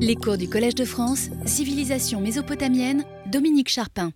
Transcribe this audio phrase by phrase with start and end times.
[0.00, 4.10] Les cours du Collège de France, Civilisation mésopotamienne, Dominique Charpin.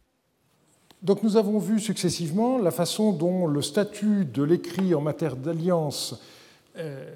[1.03, 6.21] Donc nous avons vu successivement la façon dont le statut de l'écrit en matière d'alliance
[6.77, 7.13] euh,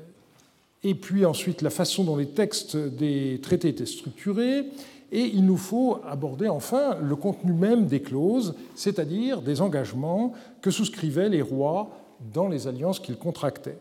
[0.84, 4.66] et puis ensuite la façon dont les textes des traités étaient structurés,
[5.10, 10.32] et il nous faut aborder enfin le contenu même des clauses, c'est-à-dire des engagements
[10.62, 11.90] que souscrivaient les rois
[12.32, 13.78] dans les alliances qu'ils contractaient.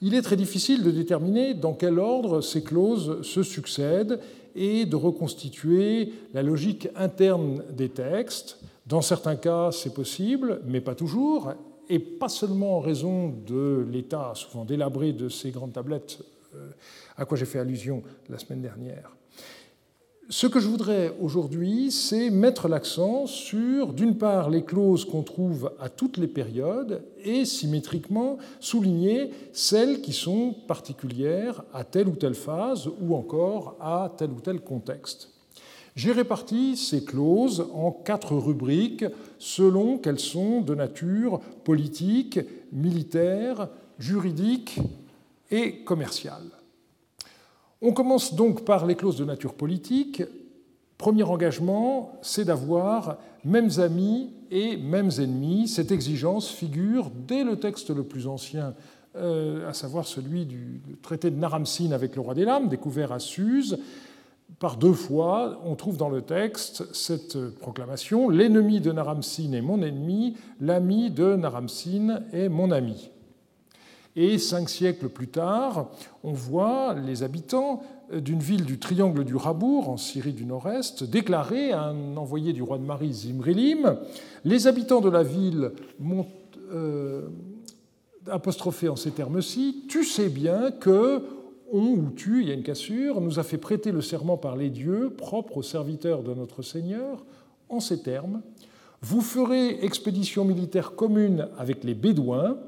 [0.00, 4.20] Il est très difficile de déterminer dans quel ordre ces clauses se succèdent
[4.54, 8.58] et de reconstituer la logique interne des textes.
[8.86, 11.52] Dans certains cas, c'est possible, mais pas toujours,
[11.88, 16.18] et pas seulement en raison de l'état souvent délabré de ces grandes tablettes
[16.54, 16.70] euh,
[17.16, 19.17] à quoi j'ai fait allusion la semaine dernière.
[20.30, 25.72] Ce que je voudrais aujourd'hui, c'est mettre l'accent sur, d'une part, les clauses qu'on trouve
[25.80, 32.34] à toutes les périodes et, symétriquement, souligner celles qui sont particulières à telle ou telle
[32.34, 35.30] phase ou encore à tel ou tel contexte.
[35.96, 39.06] J'ai réparti ces clauses en quatre rubriques
[39.38, 42.38] selon qu'elles sont de nature politique,
[42.70, 44.78] militaire, juridique
[45.50, 46.57] et commerciale.
[47.80, 50.22] On commence donc par les clauses de nature politique.
[50.96, 55.68] Premier engagement, c'est d'avoir mêmes amis et mêmes ennemis.
[55.68, 58.74] Cette exigence figure dès le texte le plus ancien,
[59.14, 63.20] euh, à savoir celui du traité de Naramsin avec le roi des lames, découvert à
[63.20, 63.78] Suse.
[64.58, 69.82] Par deux fois, on trouve dans le texte cette proclamation L'ennemi de Naramsin est mon
[69.82, 73.10] ennemi, l'ami de Naramsin est mon ami.
[74.20, 75.92] Et cinq siècles plus tard,
[76.24, 81.70] on voit les habitants d'une ville du triangle du Rabour, en Syrie du Nord-Est, déclarer
[81.70, 83.96] à un envoyé du roi de Marie, Zimrilim
[84.44, 86.26] Les habitants de la ville m'ont
[86.72, 87.28] euh,
[88.28, 91.22] apostrophé en ces termes-ci Tu sais bien que
[91.72, 94.56] on ou tu, il y a une cassure, nous a fait prêter le serment par
[94.56, 97.24] les dieux, propre aux serviteurs de notre Seigneur,
[97.68, 98.42] en ces termes
[99.00, 102.58] Vous ferez expédition militaire commune avec les Bédouins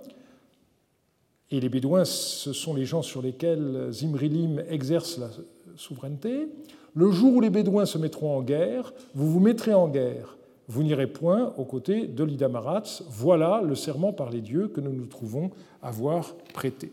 [1.51, 5.31] et les Bédouins, ce sont les gens sur lesquels Zimrilim exerce la
[5.77, 6.49] souveraineté.
[6.95, 10.37] Le jour où les Bédouins se mettront en guerre, vous vous mettrez en guerre.
[10.69, 13.03] Vous n'irez point aux côtés de l'Idamarats.
[13.09, 15.51] Voilà le serment par les dieux que nous nous trouvons
[15.83, 16.93] avoir prêté.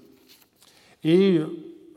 [1.03, 1.39] Et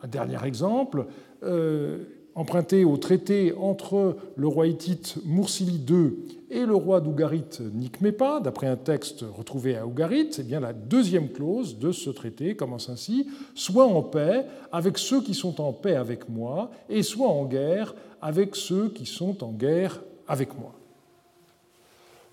[0.03, 1.07] un dernier exemple,
[1.43, 2.05] euh,
[2.35, 6.13] emprunté au traité entre le roi hittite Mursili II
[6.51, 11.29] et le roi d'Ougarit Nikmepa, d'après un texte retrouvé à Ougarit, eh bien la deuxième
[11.29, 15.95] clause de ce traité commence ainsi Sois en paix avec ceux qui sont en paix
[15.95, 20.73] avec moi, et sois en guerre avec ceux qui sont en guerre avec moi.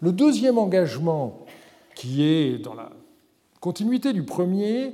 [0.02, 1.46] Le deuxième engagement,
[1.96, 2.92] qui est dans la
[3.60, 4.94] continuité du premier,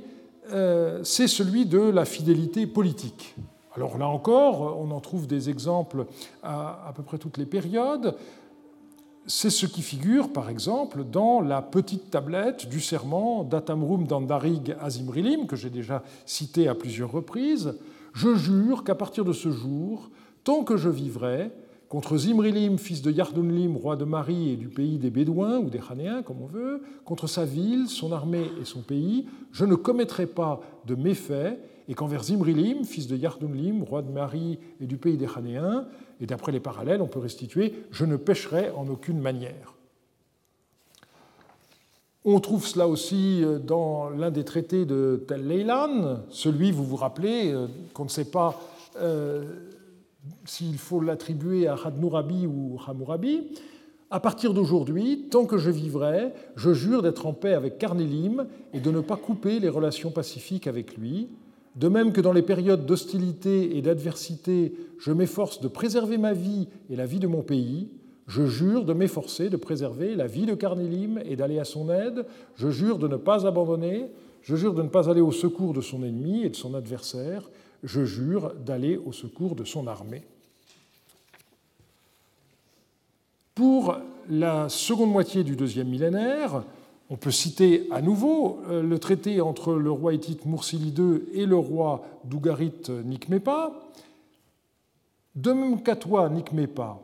[0.52, 3.34] euh, c'est celui de la fidélité politique.
[3.76, 6.06] Alors là encore, on en trouve des exemples
[6.42, 8.14] à à peu près toutes les périodes.
[9.26, 15.46] C'est ce qui figure, par exemple, dans la petite tablette du serment d'Atamrum d'Andarig Azimrilim,
[15.46, 17.74] que j'ai déjà cité à plusieurs reprises.
[18.12, 20.10] Je jure qu'à partir de ce jour,
[20.44, 21.50] tant que je vivrai,
[21.88, 25.80] contre Zimrilim, fils de Yardunlim, roi de Marie et du pays des Bédouins ou des
[25.80, 30.26] Chanéens, comme on veut, contre sa ville, son armée et son pays, je ne commettrai
[30.26, 31.58] pas de méfaits
[31.88, 35.86] et qu'envers Zimrilim, fils de Yardunlim, roi de Marie et du pays des Chanéens,
[36.20, 39.74] et d'après les parallèles, on peut restituer Je ne pêcherai en aucune manière.
[42.26, 46.96] On trouve cela aussi euh, dans l'un des traités de Tel Leilan, celui, vous vous
[46.96, 48.58] rappelez, euh, qu'on ne sait pas
[48.98, 49.44] euh,
[50.46, 53.42] s'il faut l'attribuer à Hadnourabi ou Hammurabi.
[54.10, 58.80] À partir d'aujourd'hui, tant que je vivrai, je jure d'être en paix avec Carnélim et
[58.80, 61.28] de ne pas couper les relations pacifiques avec lui,
[61.74, 66.68] de même que dans les périodes d'hostilité et d'adversité, je m'efforce de préserver ma vie
[66.88, 67.88] et la vie de mon pays,
[68.26, 72.24] je jure de m'efforcer de préserver la vie de Carnélim et d'aller à son aide,
[72.56, 74.06] je jure de ne pas abandonner,
[74.42, 77.50] je jure de ne pas aller au secours de son ennemi et de son adversaire,
[77.82, 80.22] je jure d'aller au secours de son armée.
[83.54, 83.96] Pour
[84.28, 86.64] la seconde moitié du deuxième millénaire,
[87.10, 91.46] on peut citer à nouveau euh, le traité entre le roi hittite Mursili II et
[91.46, 92.72] le roi d'Ougarit
[93.04, 93.72] Nikmepa.
[95.34, 97.00] De même qu'à toi, Nikmepa,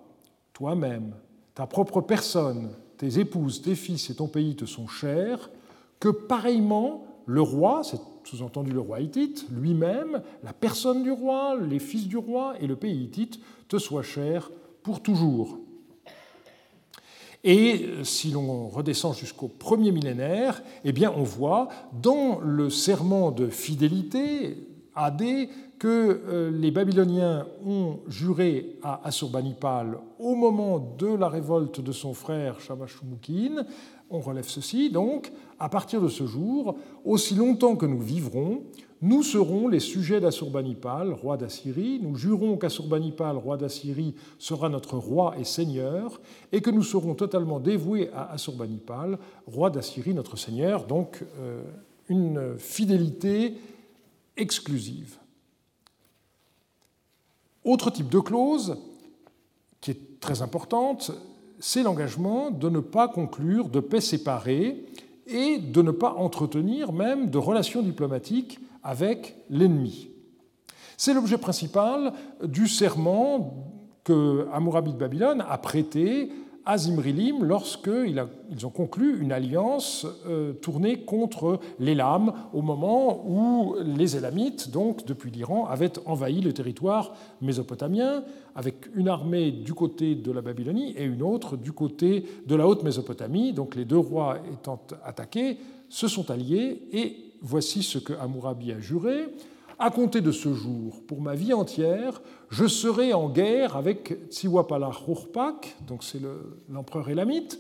[0.53, 1.15] toi-même,
[1.55, 5.51] ta propre personne, tes épouses, tes fils et ton pays te sont chers,
[5.99, 11.79] que pareillement le roi, c'est sous-entendu le roi hittite, lui-même, la personne du roi, les
[11.79, 14.51] fils du roi et le pays hittite te soient chers
[14.83, 15.59] pour toujours.
[17.43, 21.69] Et euh, si l'on redescend jusqu'au premier millénaire, eh on voit
[22.03, 24.59] dans le serment de fidélité,
[24.95, 25.23] AD,
[25.79, 25.89] que
[26.29, 32.61] euh, les Babyloniens ont juré à Assurbanipal au moment de la révolte de son frère
[32.61, 33.65] Shamashumukin.
[34.11, 38.65] On relève ceci, donc, à partir de ce jour, aussi longtemps que nous vivrons,
[39.03, 42.01] nous serons les sujets d'Assurbanipal, roi d'Assyrie.
[42.03, 46.21] Nous jurons qu'Assurbanipal, roi d'Assyrie, sera notre roi et seigneur,
[46.53, 50.87] et que nous serons totalement dévoués à Assurbanipal, roi d'Assyrie, notre seigneur.
[50.87, 51.63] Donc, euh,
[52.09, 53.55] une fidélité
[54.37, 55.17] exclusive.
[57.65, 58.77] Autre type de clause
[59.81, 61.11] qui est très importante,
[61.59, 64.85] c'est l'engagement de ne pas conclure de paix séparée
[65.27, 70.11] et de ne pas entretenir même de relations diplomatiques avec l'ennemi.
[70.97, 72.13] C'est l'objet principal
[72.43, 73.73] du serment
[74.05, 76.31] que Hammurabi de Babylone a prêté
[76.67, 84.17] à Zimrilim lorsqu'ils ont conclu une alliance euh, tournée contre l'Élam au moment où les
[84.17, 88.25] Élamites, donc depuis l'Iran, avaient envahi le territoire mésopotamien
[88.55, 92.69] avec une armée du côté de la Babylonie et une autre du côté de la
[92.69, 93.53] haute Mésopotamie.
[93.53, 98.81] Donc les deux rois étant attaqués, se sont alliés et voici ce que Hammurabi a
[98.81, 99.29] juré.
[99.79, 102.21] À compter de ce jour, pour ma vie entière,
[102.51, 106.21] je serai en guerre avec Tsiwapala Khurpak, donc c'est
[106.69, 107.59] l'empereur élamite.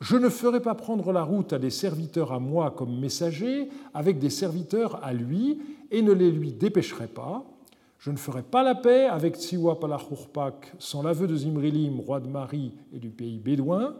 [0.00, 4.20] Je ne ferai pas prendre la route à des serviteurs à moi comme messagers, avec
[4.20, 5.58] des serviteurs à lui,
[5.90, 7.44] et ne les lui dépêcherai pas.
[7.98, 12.28] Je ne ferai pas la paix avec Tsiwapala Khurpak sans l'aveu de Zimrilim, roi de
[12.28, 13.96] Marie et du pays bédouin.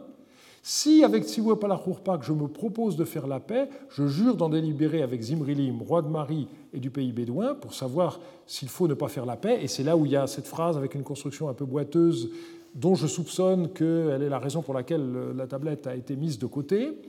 [0.69, 5.01] Si, avec Tsiwa Palachurpak, je me propose de faire la paix, je jure d'en délibérer
[5.01, 9.07] avec Zimrilim, roi de Marie et du pays bédouin, pour savoir s'il faut ne pas
[9.07, 9.59] faire la paix.
[9.61, 12.31] Et c'est là où il y a cette phrase avec une construction un peu boiteuse,
[12.75, 16.47] dont je soupçonne qu'elle est la raison pour laquelle la tablette a été mise de
[16.47, 16.99] côté.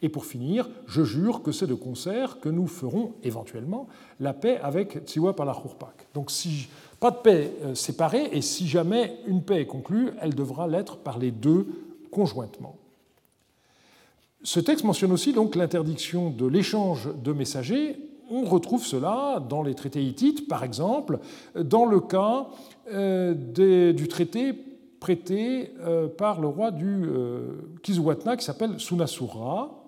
[0.00, 3.88] Et pour finir, je jure que c'est de concert que nous ferons éventuellement
[4.20, 6.06] la paix avec Tsiwa Palachurpak.
[6.14, 6.66] Donc, si
[6.98, 10.96] pas de paix euh, séparée, et si jamais une paix est conclue, elle devra l'être
[10.96, 11.66] par les deux
[12.10, 12.76] conjointement.
[14.44, 17.96] Ce texte mentionne aussi donc l'interdiction de l'échange de messagers.
[18.28, 21.20] On retrouve cela dans les traités hittites, par exemple,
[21.54, 22.48] dans le cas
[22.92, 23.34] euh,
[23.92, 24.54] du traité
[24.98, 27.52] prêté euh, par le roi du euh,
[27.82, 29.78] Kizuwatna qui s'appelle Sunasura.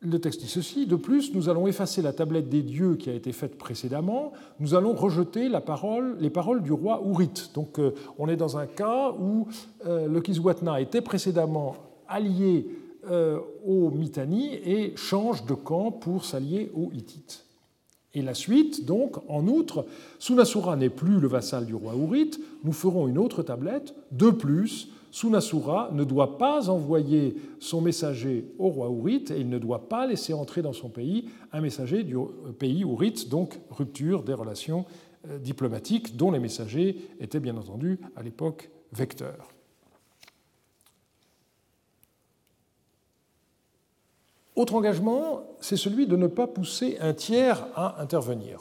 [0.00, 0.86] Le texte dit ceci.
[0.86, 4.32] De plus, nous allons effacer la tablette des dieux qui a été faite précédemment.
[4.60, 5.60] Nous allons rejeter les
[6.30, 7.50] paroles du roi Ourit.
[7.54, 7.80] Donc,
[8.18, 9.48] on est dans un cas où
[9.86, 11.76] le Kiswatna était précédemment
[12.08, 12.66] allié
[13.10, 17.44] euh, aux Mitanni et change de camp pour s'allier aux Hittites.
[18.14, 19.86] Et la suite, donc, en outre,
[20.18, 23.94] Sunasura n'est plus le vassal du roi Ourite, nous ferons une autre tablette.
[24.12, 29.58] De plus, Sunasura ne doit pas envoyer son messager au roi Ourite et il ne
[29.58, 32.16] doit pas laisser entrer dans son pays un messager du
[32.58, 34.86] pays Ourite, donc rupture des relations
[35.28, 39.53] euh, diplomatiques dont les messagers étaient bien entendu à l'époque vecteurs.
[44.56, 48.60] Autre engagement, c'est celui de ne pas pousser un tiers à intervenir.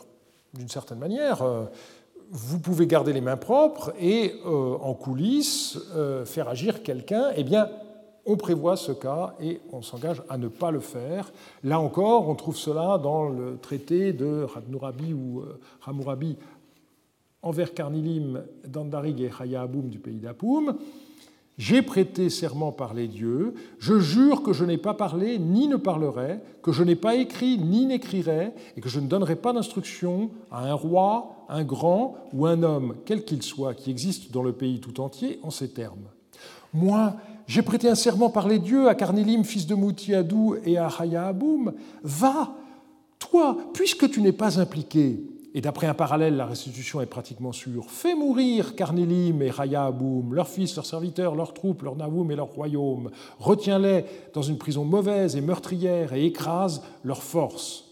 [0.55, 1.65] D'une certaine manière, euh,
[2.31, 7.29] vous pouvez garder les mains propres et euh, en coulisses euh, faire agir quelqu'un.
[7.35, 7.69] Eh bien,
[8.25, 11.31] on prévoit ce cas et on s'engage à ne pas le faire.
[11.63, 15.43] Là encore, on trouve cela dans le traité de Radnurabi ou
[15.85, 16.37] Hammurabi
[17.43, 20.77] envers Karnilim, Dandarig et Hayaboum du pays d'Apoum.
[21.57, 25.75] J'ai prêté serment par les dieux, je jure que je n'ai pas parlé ni ne
[25.75, 30.31] parlerai, que je n'ai pas écrit ni n'écrirai, et que je ne donnerai pas d'instruction
[30.51, 34.53] à un roi, un grand ou un homme, quel qu'il soit, qui existe dans le
[34.53, 36.07] pays tout entier, en ces termes.
[36.73, 37.13] Moi,
[37.45, 41.73] j'ai prêté un serment par les dieux à Carnélim, fils de Moutiadou, et à Hayahaboum.
[42.01, 42.55] Va,
[43.19, 45.19] toi, puisque tu n'es pas impliqué,
[45.53, 50.47] et d'après un parallèle, la restitution est pratiquement sûre, fais mourir Karnélim et Rayaboum, leurs
[50.47, 55.35] fils, leurs serviteurs, leurs troupes, leurs Naoum et leurs royaumes, retiens-les dans une prison mauvaise
[55.35, 57.85] et meurtrière et écrase leurs forces.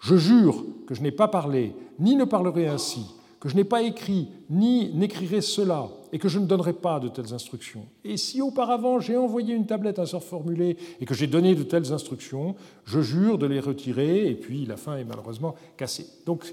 [0.00, 3.04] Je jure que je n'ai pas parlé, ni ne parlerai ainsi,
[3.40, 7.08] que je n'ai pas écrit, ni n'écrirai cela, et que je ne donnerai pas de
[7.08, 7.86] telles instructions.
[8.04, 11.62] Et si auparavant j'ai envoyé une tablette à sort formulé et que j'ai donné de
[11.62, 12.54] telles instructions,
[12.84, 16.06] je jure de les retirer, et puis la fin est malheureusement cassée.
[16.26, 16.52] Donc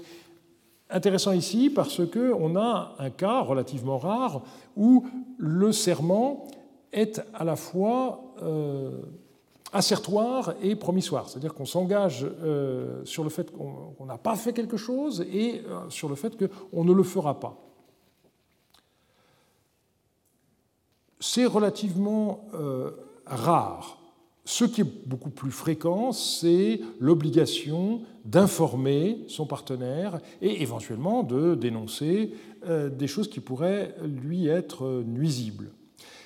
[0.92, 4.42] Intéressant ici parce qu'on a un cas relativement rare
[4.76, 5.06] où
[5.38, 6.48] le serment
[6.92, 9.00] est à la fois euh,
[9.72, 14.76] assertoire et promissoire, c'est-à-dire qu'on s'engage euh, sur le fait qu'on n'a pas fait quelque
[14.76, 17.56] chose et euh, sur le fait qu'on ne le fera pas.
[21.20, 22.46] C'est relativement
[23.26, 23.99] rare
[24.44, 32.32] Ce qui est beaucoup plus fréquent, c'est l'obligation d'informer son partenaire et éventuellement de dénoncer
[32.66, 35.70] euh, des choses qui pourraient lui être nuisibles.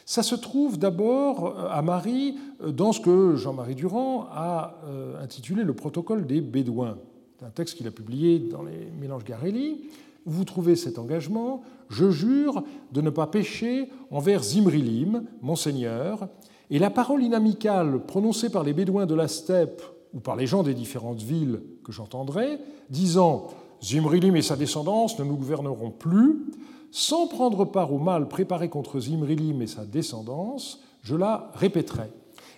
[0.06, 5.74] Ça se trouve d'abord à Marie dans ce que Jean-Marie Durand a euh, intitulé le
[5.74, 6.98] protocole des Bédouins.
[7.44, 9.88] Un texte qu'il a publié dans les Mélanges Garelli.
[10.26, 16.28] Vous trouvez cet engagement Je jure de ne pas pécher envers Zimrilim, mon seigneur,
[16.74, 19.80] et la parole inamicale prononcée par les Bédouins de la steppe
[20.12, 22.58] ou par les gens des différentes villes que j'entendrai,
[22.90, 23.46] disant
[23.80, 26.46] Zimrilim et sa descendance ne nous gouverneront plus,
[26.90, 32.10] sans prendre part au mal préparé contre Zimrilim et sa descendance, je la répéterai.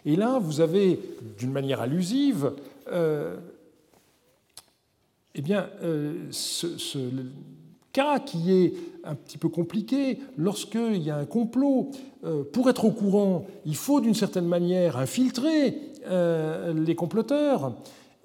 [0.07, 0.99] Et là, vous avez,
[1.37, 2.53] d'une manière allusive,
[2.91, 3.37] euh,
[5.35, 6.99] eh bien, euh, ce, ce,
[7.93, 8.75] cas qui est
[9.07, 10.19] un petit peu compliqué.
[10.37, 11.91] Lorsqu'il y a un complot,
[12.25, 17.73] euh, pour être au courant, il faut d'une certaine manière infiltrer euh, les comploteurs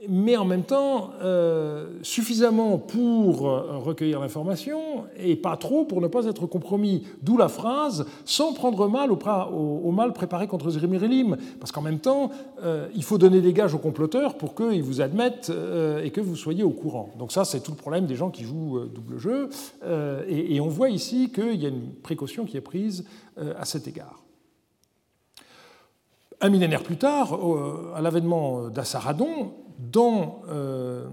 [0.10, 6.26] mais en même temps euh, suffisamment pour recueillir l'information et pas trop pour ne pas
[6.26, 7.04] être compromis.
[7.22, 11.38] D'où la phrase sans prendre mal au, mal préparé contre Zrimirilim.
[11.60, 12.32] Parce qu'en même temps,
[12.64, 16.22] euh, il faut donner des gages aux comploteurs pour qu'ils vous admettent euh, et que
[16.22, 17.10] vous soyez au courant.
[17.20, 19.50] Donc ça, c'est tout le problème des gens qui jouent double jeu.
[20.28, 23.06] Et, et, on voit ici qu'il y a une précaution qui est prise
[23.38, 24.24] à cet égard.
[26.40, 27.38] Un millénaire plus tard,
[27.96, 31.08] à l'avènement d'Assaradon, dans euh,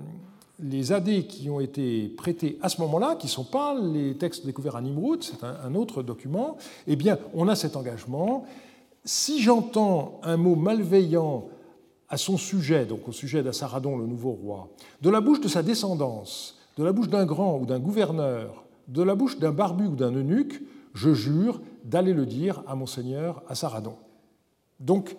[0.61, 4.45] les AD qui ont été prêtés à ce moment-là, qui ne sont pas les textes
[4.45, 6.57] découverts à Nimrud, c'est un, autre document,
[6.87, 8.45] eh bien, on a cet engagement.
[9.05, 11.47] Si j'entends un mot malveillant
[12.09, 14.69] à son sujet, donc au sujet d'Assaradon, le nouveau roi,
[15.01, 19.03] de la bouche de sa descendance, de la bouche d'un grand ou d'un gouverneur, de
[19.03, 20.61] la bouche d'un barbu ou d'un eunuque,
[20.95, 23.97] je jure d'aller le dire à mon seigneur Assaradon.
[24.81, 25.17] Donc,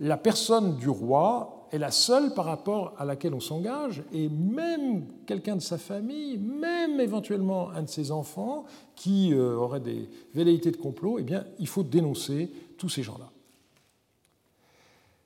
[0.00, 5.04] la personne du roi est la seule par rapport à laquelle on s'engage, et même
[5.26, 10.70] quelqu'un de sa famille, même éventuellement un de ses enfants qui euh, aurait des velléités
[10.70, 13.30] de complot, eh bien, il faut dénoncer tous ces gens-là.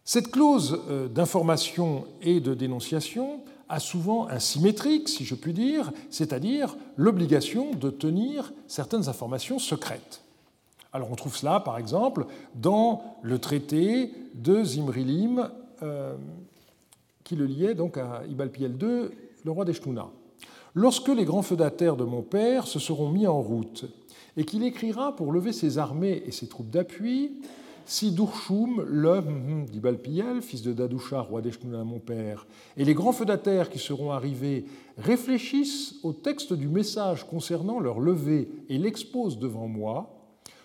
[0.05, 5.93] Cette clause euh, d'information et de dénonciation a souvent un symétrique, si je puis dire,
[6.11, 10.23] c'est-à-dire l'obligation de tenir certaines informations secrètes.
[10.93, 15.51] Alors on trouve cela, par exemple, dans le traité de Zimrilim
[15.83, 16.17] euh,
[17.25, 19.11] qui le liait donc à Ibalpiel II,
[19.45, 20.11] le roi d'Eshtuna.
[20.75, 23.85] Lorsque les grands feudataires de mon père se seront mis en route
[24.37, 27.43] et qu'il écrira pour lever ses armées et ses troupes d'appui,
[27.85, 32.47] si Durshum, l'homme d'Ibalpiel, fils de Dadoucha, roi d'Eshtuna, mon père,
[32.77, 34.65] et les grands feudataires qui seront arrivés
[34.99, 40.15] réfléchissent au texte du message concernant leur levée et l'exposent devant moi,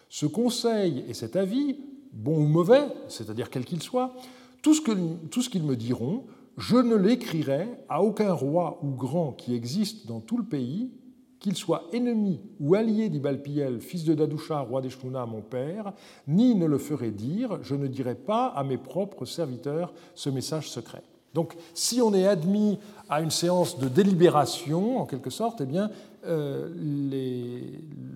[0.10, 1.78] ce conseil et cet avis,
[2.14, 4.14] bon ou mauvais, c'est-à-dire quel qu'il soit,
[4.62, 6.26] tout ce qu'ils me diront,
[6.58, 10.92] je ne l'écrirai à aucun roi ou grand qui existe dans tout le pays,
[11.40, 15.94] qu'il soit ennemi ou allié d'Ibalpiel, fils de Dadoucha, roi d'Eshnouna, mon père,
[16.28, 20.70] ni ne le ferai dire, je ne dirai pas à mes propres serviteurs ce message
[20.70, 21.04] secret.
[21.34, 25.92] Donc, si on est admis à une séance de délibération, en quelque sorte, eh bien,
[26.26, 26.70] euh,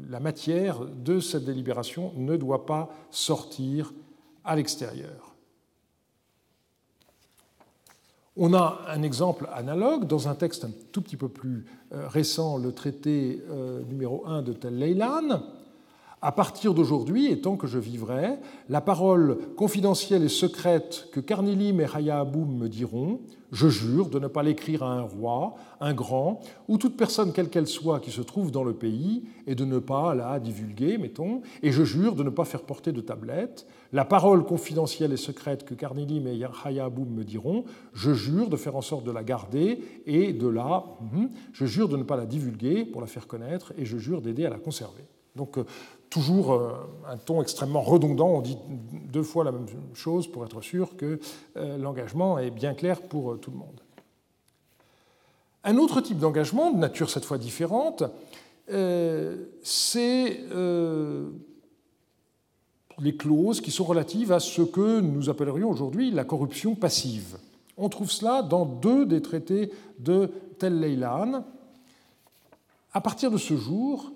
[0.09, 3.93] la matière de cette délibération ne doit pas sortir
[4.43, 5.30] à l'extérieur.
[8.37, 12.57] On a un exemple analogue dans un texte un tout petit peu plus euh, récent,
[12.57, 15.43] le traité euh, numéro 1 de Tel Leilan.
[16.23, 18.37] À partir d'aujourd'hui, et tant que je vivrai,
[18.69, 24.27] la parole confidentielle et secrète que Carnilim et Hayaboum me diront, je jure de ne
[24.27, 28.21] pas l'écrire à un roi, un grand, ou toute personne quelle qu'elle soit qui se
[28.21, 32.21] trouve dans le pays, et de ne pas la divulguer, mettons, et je jure de
[32.21, 33.65] ne pas faire porter de tablette.
[33.91, 38.75] La parole confidentielle et secrète que Carnilim et Hayaboum me diront, je jure de faire
[38.75, 40.85] en sorte de la garder et de la...
[41.01, 44.21] Mhm, je jure de ne pas la divulguer pour la faire connaître, et je jure
[44.21, 45.07] d'aider à la conserver.
[45.35, 45.65] Donc euh,
[46.09, 46.73] toujours euh,
[47.07, 48.57] un ton extrêmement redondant, on dit
[49.11, 51.19] deux fois la même chose pour être sûr que
[51.57, 53.81] euh, l'engagement est bien clair pour tout le monde.
[55.63, 58.03] Un autre type d'engagement, de nature cette fois différente,
[58.67, 60.39] c'est
[62.99, 67.37] les clauses qui sont relatives à ce que nous appellerions aujourd'hui la corruption passive.
[67.77, 71.43] On trouve cela dans deux des traités de Tel Leilan.
[72.93, 74.11] À partir de ce jour,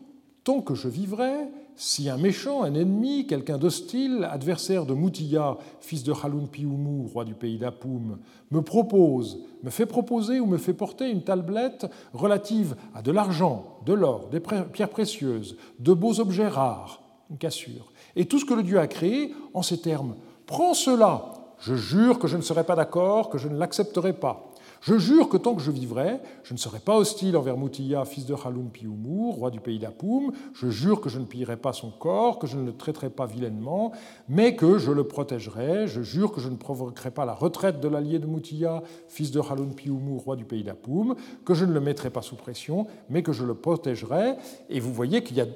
[0.46, 6.04] tant que je vivrai, si un méchant, un ennemi, quelqu'un d'hostile, adversaire de Moutiya, fils
[6.04, 8.20] de Khaloun Pioumu, roi du pays d'Apoum,
[8.52, 13.80] me propose, me fait proposer ou me fait porter une tablette relative à de l'argent,
[13.86, 18.54] de l'or, des pierres précieuses, de beaux objets rares, une cassure, et tout ce que
[18.54, 21.34] le Dieu a créé en ces termes, prends cela.
[21.60, 24.52] Je jure que je ne serai pas d'accord, que je ne l'accepterai pas.
[24.86, 28.28] Je jure que tant que je vivrai, je ne serai pas hostile envers Moutiya, fils
[28.28, 30.32] de Khaloun Pioumou, roi du pays d'Apoum.
[30.54, 33.26] Je jure que je ne pillerai pas son corps, que je ne le traiterai pas
[33.26, 33.94] vilainement,
[34.30, 35.88] mais que je le protégerai.
[35.88, 39.42] Je jure que je ne provoquerai pas la retraite de l'allié de Moutiya, fils de
[39.42, 41.16] Khaloun Pioumou, roi du pays d'Apoum,
[41.46, 44.36] que je ne le mettrai pas sous pression, mais que je le protégerai.
[44.70, 45.48] Et vous voyez qu'il y a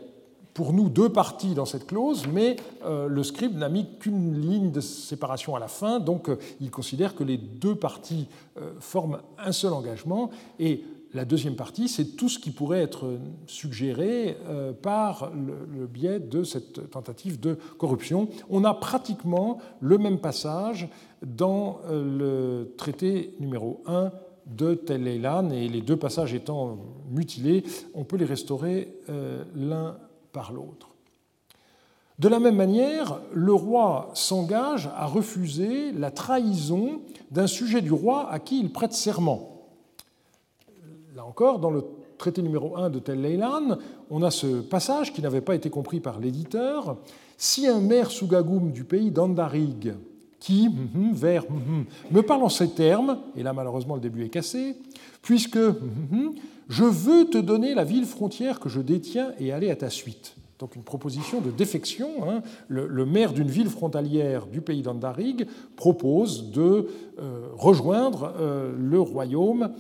[0.54, 4.72] pour nous deux parties dans cette clause, mais euh, le scribe n'a mis qu'une ligne
[4.72, 8.28] de séparation à la fin, donc euh, il considère que les deux parties
[8.58, 13.18] euh, forment un seul engagement, et la deuxième partie, c'est tout ce qui pourrait être
[13.48, 14.38] suggéré
[14.84, 18.30] par le, biais de cette tentative de corruption.
[18.48, 20.88] On a pratiquement le même passage
[21.26, 24.12] dans le traité numéro 1
[24.46, 26.78] de Tel et les deux passages étant
[27.10, 27.64] mutilés,
[27.96, 28.94] on peut les restaurer
[29.56, 29.98] l'un
[30.32, 30.90] par l'autre.
[32.20, 38.30] De la même manière, le roi s'engage à refuser la trahison d'un sujet du roi
[38.30, 39.70] à qui il prête serment.
[41.16, 41.86] Là encore, dans le
[42.18, 43.78] traité numéro 1 de Tel Leilan,
[44.10, 46.98] on a ce passage qui n'avait pas été compris par l'éditeur.
[47.38, 49.94] Si un maire Sougagoum du pays d'Andarig,
[50.40, 54.26] qui, hum, hum, vers, hum, me parle en ces termes, et là malheureusement le début
[54.26, 54.76] est cassé,
[55.22, 55.60] puisque
[56.70, 60.36] je veux te donner la ville frontière que je détiens et aller à ta suite.
[60.60, 62.30] Donc une proposition de défection.
[62.30, 62.42] Hein.
[62.68, 66.88] Le, maire d'une ville frontalière du pays d'Andarig propose de
[67.20, 69.72] euh, rejoindre euh, le royaume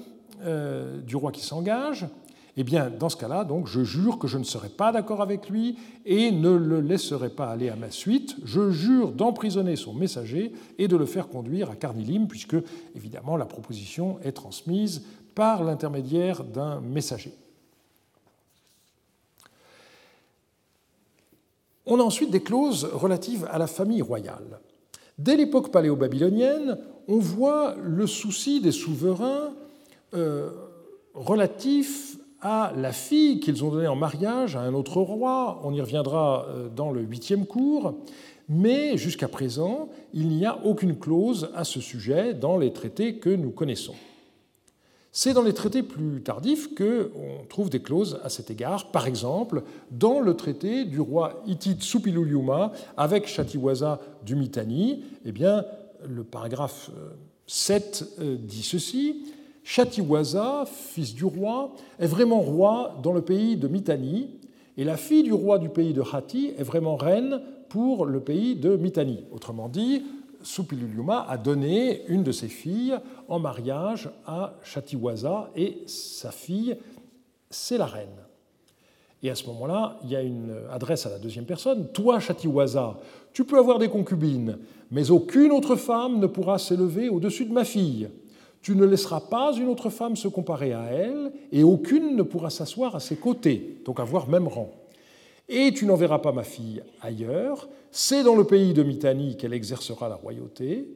[0.43, 2.07] euh, du roi qui s'engage.
[2.57, 5.49] Eh bien, dans ce cas-là, donc, je jure que je ne serai pas d'accord avec
[5.49, 8.35] lui et ne le laisserai pas aller à ma suite.
[8.43, 12.57] Je jure d'emprisonner son messager et de le faire conduire à Carnilim, puisque,
[12.95, 15.03] évidemment, la proposition est transmise
[15.39, 17.33] par l'intermédiaire d'un messager.
[21.85, 24.59] On a ensuite des clauses relatives à la famille royale.
[25.17, 26.77] Dès l'époque paléo-babylonienne,
[27.07, 29.53] on voit le souci des souverains
[30.13, 30.49] euh,
[31.13, 35.61] relatif à la fille qu'ils ont donnée en mariage à un autre roi.
[35.63, 37.93] On y reviendra euh, dans le huitième cours.
[38.49, 43.29] Mais jusqu'à présent, il n'y a aucune clause à ce sujet dans les traités que
[43.29, 43.95] nous connaissons.
[45.11, 48.91] C'est dans les traités plus tardifs qu'on trouve des clauses à cet égard.
[48.91, 55.65] Par exemple, dans le traité du roi hittite Supiluliyuma avec Chatiwaza du Mitanni, eh bien,
[56.07, 56.91] le paragraphe
[57.47, 59.25] 7 euh, euh, dit ceci
[59.63, 64.29] Chatiwaza, fils du roi, est vraiment roi dans le pays de Mitanni,
[64.77, 68.55] et la fille du roi du pays de Hati est vraiment reine pour le pays
[68.55, 69.25] de Mitanni.
[69.31, 70.03] Autrement dit,
[70.41, 72.97] Supiluliyuma a donné une de ses filles
[73.27, 76.77] en mariage à Chatiwaza et sa fille,
[77.49, 78.07] c'est la reine.
[79.21, 81.87] Et à ce moment-là, il y a une adresse à la deuxième personne.
[81.91, 82.97] Toi, Chatiwaza,
[83.33, 84.57] tu peux avoir des concubines,
[84.91, 88.09] mais aucune autre femme ne pourra s'élever au-dessus de ma fille.
[88.61, 92.49] Tu ne laisseras pas une autre femme se comparer à elle, et aucune ne pourra
[92.49, 94.71] s'asseoir à ses côtés, donc avoir même rang.
[95.51, 100.07] Et tu n'enverras pas ma fille ailleurs, c'est dans le pays de Mitanni qu'elle exercera
[100.07, 100.87] la royauté.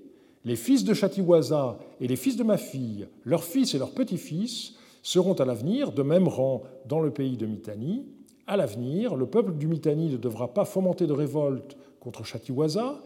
[0.45, 4.73] Les fils de Chatiwaza et les fils de ma fille, leurs fils et leurs petits-fils,
[5.01, 8.05] seront à l'avenir de même rang dans le pays de Mitanni.
[8.45, 13.01] À l'avenir, le peuple du Mitanni ne devra pas fomenter de révolte contre Chatiwaza,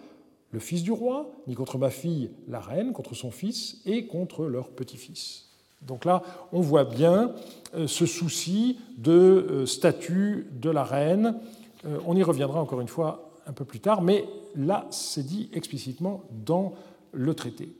[0.51, 4.45] le fils du roi, ni contre ma fille, la reine, contre son fils et contre
[4.47, 5.46] leurs petits-fils.
[5.81, 7.31] Donc là, on voit bien
[7.75, 11.39] euh, ce souci de euh, statut de la reine.
[11.85, 15.49] Euh, on y reviendra encore une fois un peu plus tard, mais là, c'est dit
[15.53, 16.73] explicitement dans
[17.13, 17.73] le traité.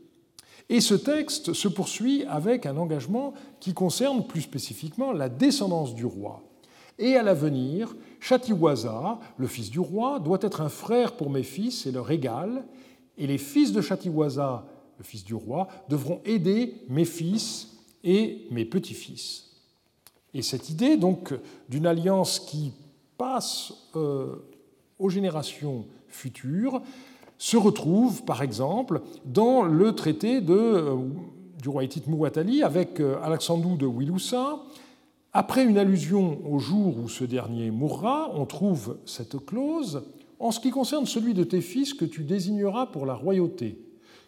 [0.69, 6.05] Et ce texte se poursuit avec un engagement qui concerne plus spécifiquement la descendance du
[6.05, 6.41] roi.
[6.99, 11.85] Et à l'avenir, Chatiwaza, le fils du roi, doit être un frère pour mes fils
[11.85, 12.65] et leur égal,
[13.17, 14.65] et les fils de Chatiwaza,
[14.97, 19.47] le fils du roi, devront aider mes fils et mes petits-fils.
[20.33, 21.33] Et cette idée donc
[21.69, 22.71] d'une alliance qui
[23.17, 24.35] passe euh,
[24.99, 26.81] aux générations futures
[27.37, 30.95] se retrouve, par exemple, dans le traité euh,
[31.61, 32.05] du roi hittite
[32.63, 34.59] avec euh, Alexandou de Wilusa.
[35.33, 40.03] Après une allusion au jour où ce dernier mourra, on trouve cette clause
[40.39, 43.77] en ce qui concerne celui de tes fils que tu désigneras pour la royauté,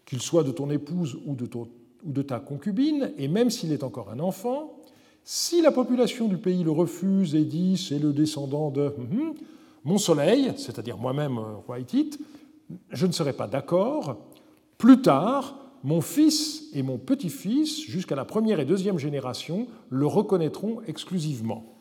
[0.05, 1.47] qu'il soit de ton épouse ou de,
[2.05, 4.73] ou de ta concubine, et même s'il est encore un enfant,
[5.23, 9.33] si la population du pays le refuse et dit c'est le descendant de hum, hum,
[9.83, 12.19] mon soleil, c'est-à-dire moi-même, euh, roi hittite,
[12.91, 14.17] je ne serai pas d'accord.
[14.77, 20.81] Plus tard, mon fils et mon petit-fils, jusqu'à la première et deuxième génération, le reconnaîtront
[20.87, 21.75] exclusivement.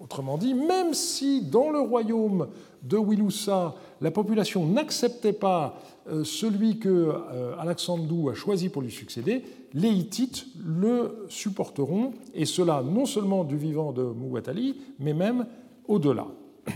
[0.00, 2.48] Autrement dit, même si dans le royaume
[2.82, 5.78] de Wilusa, la population n'acceptait pas
[6.24, 12.82] celui que euh, Alexandre a choisi pour lui succéder, les Hittites le supporteront, et cela
[12.82, 15.46] non seulement du vivant de Muwatalli, mais même
[15.88, 16.26] au-delà.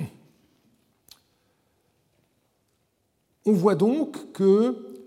[3.47, 4.98] On voit donc que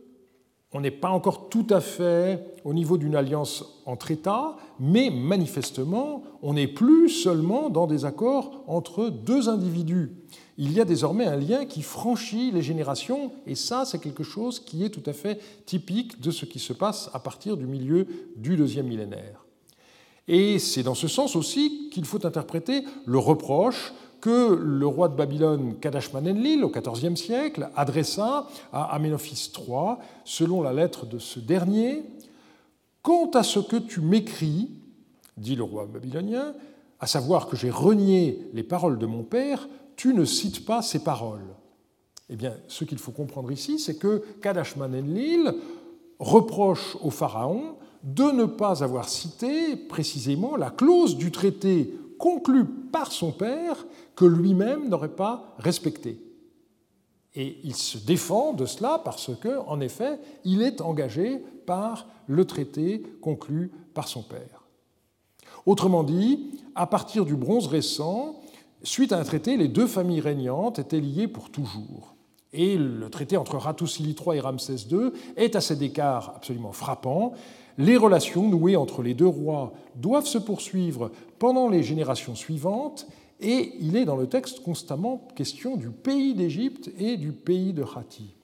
[0.73, 6.23] on n'est pas encore tout à fait au niveau d'une alliance entre États, mais manifestement,
[6.41, 10.11] on n'est plus seulement dans des accords entre deux individus.
[10.57, 14.59] Il y a désormais un lien qui franchit les générations, et ça, c'est quelque chose
[14.59, 18.07] qui est tout à fait typique de ce qui se passe à partir du milieu
[18.37, 19.45] du deuxième millénaire.
[20.27, 25.15] Et c'est dans ce sens aussi qu'il faut interpréter le reproche que le roi de
[25.15, 32.03] Babylone, Kadashman-Enlil, au XIVe siècle, adressa à Amenophis III, selon la lettre de ce dernier
[33.01, 34.69] Quant à ce que tu m'écris,
[35.37, 36.53] dit le roi babylonien,
[36.99, 41.03] à savoir que j'ai renié les paroles de mon père, tu ne cites pas ces
[41.03, 41.55] paroles.
[42.29, 45.55] Eh bien, ce qu'il faut comprendre ici, c'est que Kadashman-Enlil
[46.19, 53.11] reproche au pharaon de ne pas avoir cité précisément la clause du traité conclu par
[53.11, 53.83] son père
[54.15, 56.21] que lui-même n'aurait pas respecté.
[57.33, 62.45] Et il se défend de cela parce que, en effet, il est engagé par le
[62.45, 64.67] traité conclu par son père.
[65.65, 68.39] Autrement dit, à partir du bronze récent,
[68.83, 72.15] suite à un traité, les deux familles régnantes étaient liées pour toujours.
[72.53, 77.33] Et le traité entre Ratusili III et Ramsès II est à cet écart absolument frappant.
[77.77, 83.07] Les relations nouées entre les deux rois doivent se poursuivre pendant les générations suivantes
[83.39, 87.83] et il est dans le texte constamment question du pays d'Égypte et du pays de
[87.83, 88.35] Hatti.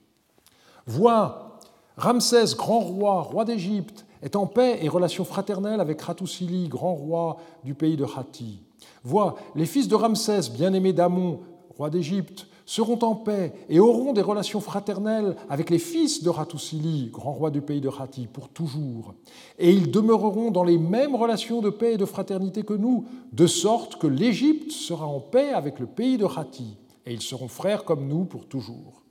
[0.86, 1.60] Voix
[1.96, 7.38] Ramsès, grand roi, roi d'Égypte, est en paix et relation fraternelle avec Ratusili, grand roi
[7.64, 8.60] du pays de Hatti.
[9.04, 11.40] Voix les fils de Ramsès, bien-aimés d'Amon,
[11.76, 17.08] roi d'Égypte, seront en paix et auront des relations fraternelles avec les fils de Ratusili,
[17.10, 19.14] grand roi du pays de Hatti, pour toujours.
[19.58, 23.46] Et ils demeureront dans les mêmes relations de paix et de fraternité que nous, de
[23.46, 26.76] sorte que l'Égypte sera en paix avec le pays de Hatti,
[27.06, 29.02] et ils seront frères comme nous pour toujours.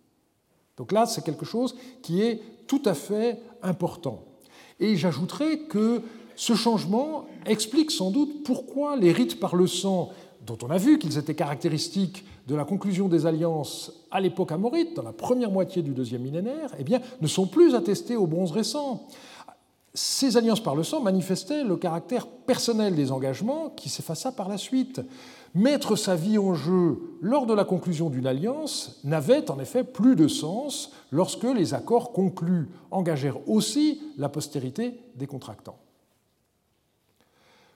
[0.77, 4.23] Donc là, c'est quelque chose qui est tout à fait important.
[4.79, 6.03] Et j'ajouterai que
[6.35, 10.11] ce changement explique sans doute pourquoi les rites par le sang,
[10.47, 14.95] dont on a vu qu'ils étaient caractéristiques de la conclusion des alliances à l'époque amorite,
[14.95, 18.51] dans la première moitié du deuxième millénaire, eh bien, ne sont plus attestées au bronze
[18.51, 19.05] récent.
[19.93, 24.57] Ces alliances par le sang manifestaient le caractère personnel des engagements qui s'effaça par la
[24.57, 25.01] suite.
[25.53, 30.15] Mettre sa vie en jeu lors de la conclusion d'une alliance n'avait en effet plus
[30.15, 35.79] de sens lorsque les accords conclus engagèrent aussi la postérité des contractants.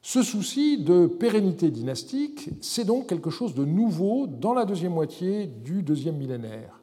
[0.04, 5.46] Ce souci de pérennité dynastique, c'est donc quelque chose de nouveau dans la deuxième moitié
[5.46, 6.82] du deuxième millénaire.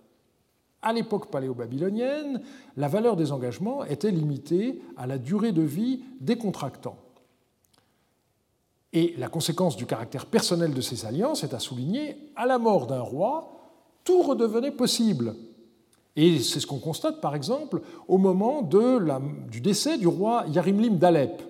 [0.82, 2.40] À l'époque paléo-babylonienne,
[2.76, 6.98] la valeur des engagements était limitée à la durée de vie des contractants.
[8.92, 12.86] Et la conséquence du caractère personnel de ces alliances est à souligner, à la mort
[12.86, 13.50] d'un roi,
[14.04, 15.34] tout redevenait possible.
[16.14, 21.42] Et c'est ce qu'on constate par exemple au moment du décès du roi Yarimlim d'Alep.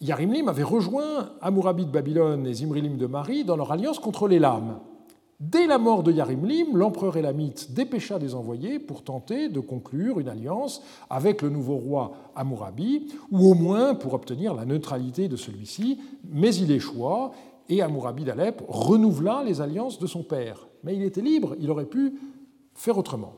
[0.00, 4.38] Yarimlim avait rejoint Amourabi de Babylone et Zimrilim de Marie dans leur alliance contre les
[4.38, 4.78] lames.
[5.38, 10.28] Dès la mort de Yarimlim, l'empereur élamite dépêcha des envoyés pour tenter de conclure une
[10.28, 16.00] alliance avec le nouveau roi Amourabi, ou au moins pour obtenir la neutralité de celui-ci,
[16.24, 17.32] mais il échoua
[17.68, 20.66] et Amourabi d'Alep renouvela les alliances de son père.
[20.84, 22.14] Mais il était libre, il aurait pu
[22.74, 23.34] faire autrement.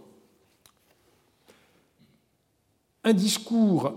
[3.02, 3.92] Un discours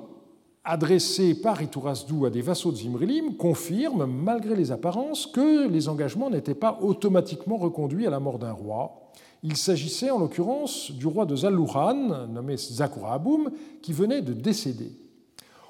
[0.64, 6.30] adressé par Iturasdu à des vassaux de Zimrilim confirme, malgré les apparences, que les engagements
[6.30, 9.12] n'étaient pas automatiquement reconduits à la mort d'un roi.
[9.44, 13.50] Il s'agissait en l'occurrence du roi de Zalouran, nommé Zakura Aboum,
[13.82, 14.92] qui venait de décéder.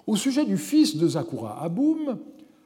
[0.07, 2.17] Au sujet du fils de Zakura Aboum,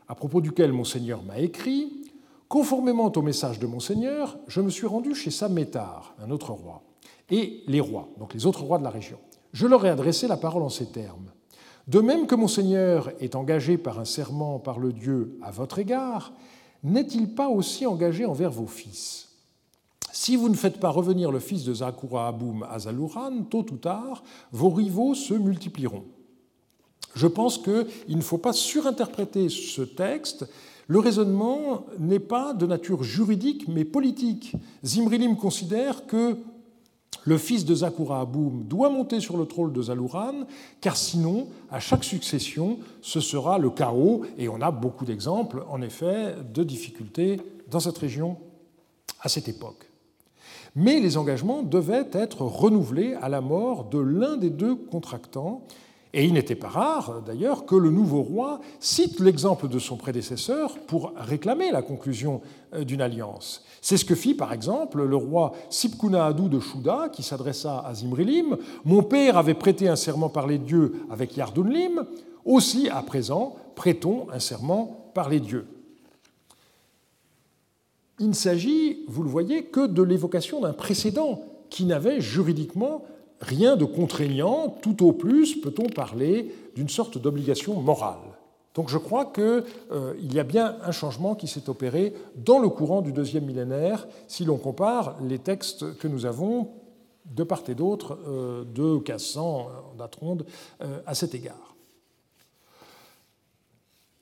[0.08, 2.06] à propos duquel Monseigneur m'a écrit,
[2.48, 6.82] conformément au message de Monseigneur, je me suis rendu chez Samétar, un autre roi,
[7.30, 9.18] et les rois, donc les autres rois de la région.
[9.54, 11.32] Je leur ai adressé la parole en ces termes.
[11.88, 16.34] De même que Monseigneur est engagé par un serment par le Dieu à votre égard,
[16.84, 19.30] n'est-il pas aussi engagé envers vos fils?
[20.12, 23.78] Si vous ne faites pas revenir le fils de Zakura Aboum à Zalouran, tôt ou
[23.78, 26.06] tard, vos rivaux se multiplieront.
[27.16, 30.50] Je pense qu'il ne faut pas surinterpréter ce texte.
[30.88, 34.54] Le raisonnement n'est pas de nature juridique, mais politique.
[34.84, 36.38] Zimrilim considère que
[37.26, 40.46] le fils de Zakura Aboum doit monter sur le trône de Zalouran,
[40.80, 45.82] car sinon, à chaque succession, ce sera le chaos, et on a beaucoup d'exemples, en
[45.82, 48.38] effet, de difficultés dans cette région
[49.22, 49.90] à cette époque.
[50.76, 55.64] Mais les engagements devaient être renouvelés à la mort de l'un des deux contractants,
[56.16, 60.80] et il n'était pas rare, d'ailleurs, que le nouveau roi cite l'exemple de son prédécesseur
[60.88, 62.42] pour réclamer la conclusion
[62.74, 63.66] euh, d'une alliance.
[63.82, 67.94] C'est ce que fit, par exemple, le roi Sipkuna Adou de Shuda, qui s'adressa à
[67.94, 68.56] Zimrilim.
[68.86, 72.06] Mon père avait prêté un serment par les dieux avec Yardunlim.
[72.46, 75.68] Aussi, à présent, prêtons un serment par les dieux.
[78.20, 83.04] Il ne s'agit, vous le voyez, que de l'évocation d'un précédent qui n'avait juridiquement
[83.42, 88.20] rien de contraignant, tout au plus peut-on parler d'une sorte d'obligation morale.
[88.76, 92.68] Donc je crois qu'il euh, y a bien un changement qui s'est opéré dans le
[92.68, 96.70] courant du deuxième millénaire si l'on compare les textes que nous avons
[97.26, 100.46] de part et d'autre euh, de 1500 d'Atronde
[100.82, 101.76] euh, à cet égard.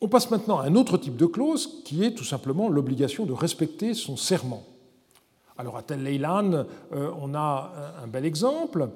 [0.02, 3.34] On passe maintenant à un autre type de clause qui est tout simplement l'obligation de
[3.34, 4.64] respecter son serment.
[5.58, 7.72] Alors à Tel Leilan, euh, on a
[8.04, 8.90] un bel exemple.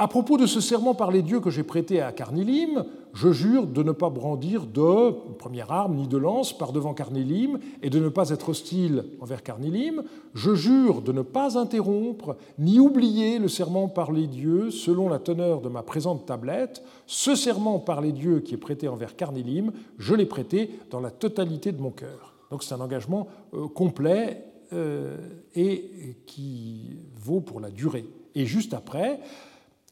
[0.00, 3.66] À propos de ce serment par les dieux que j'ai prêté à Carnilim, je jure
[3.66, 7.98] de ne pas brandir de première arme ni de lance par devant Carnilim et de
[7.98, 10.04] ne pas être hostile envers Carnilim.
[10.34, 15.18] Je jure de ne pas interrompre ni oublier le serment par les dieux selon la
[15.18, 16.80] teneur de ma présente tablette.
[17.08, 21.10] Ce serment par les dieux qui est prêté envers Carnilim, je l'ai prêté dans la
[21.10, 22.34] totalité de mon cœur.
[22.50, 28.06] Donc c'est un engagement euh, complet et qui vaut pour la durée.
[28.34, 29.20] Et juste après,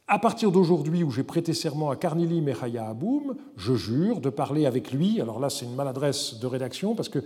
[0.09, 4.31] à partir d'aujourd'hui où j'ai prêté serment à Carnilim et Haya Aboum, je jure de
[4.31, 5.21] parler avec lui.
[5.21, 7.19] Alors là, c'est une maladresse de rédaction parce que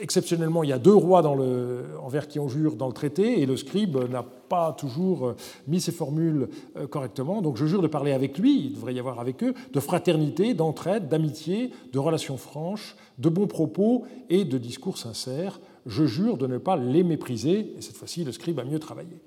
[0.00, 3.56] exceptionnellement, il y a deux rois envers qui on jure dans le traité et le
[3.56, 5.36] scribe n'a pas toujours euh,
[5.68, 7.40] mis ses formules euh, correctement.
[7.40, 10.54] Donc je jure de parler avec lui, il devrait y avoir avec eux, de fraternité,
[10.54, 16.46] d'entraide, d'amitié, de relations franches, de bons propos et de discours sincères je jure de
[16.46, 19.20] ne pas les mépriser, et cette fois-ci le scribe a mieux travaillé.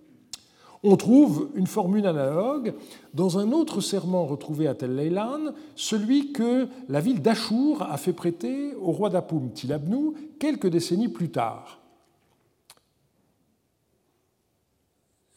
[0.83, 2.73] On trouve une formule analogue
[3.13, 8.13] dans un autre serment retrouvé à Tel Leilan, celui que la ville d'Achour a fait
[8.13, 11.81] prêter au roi d'Apoum, Tilabnou, quelques décennies plus tard.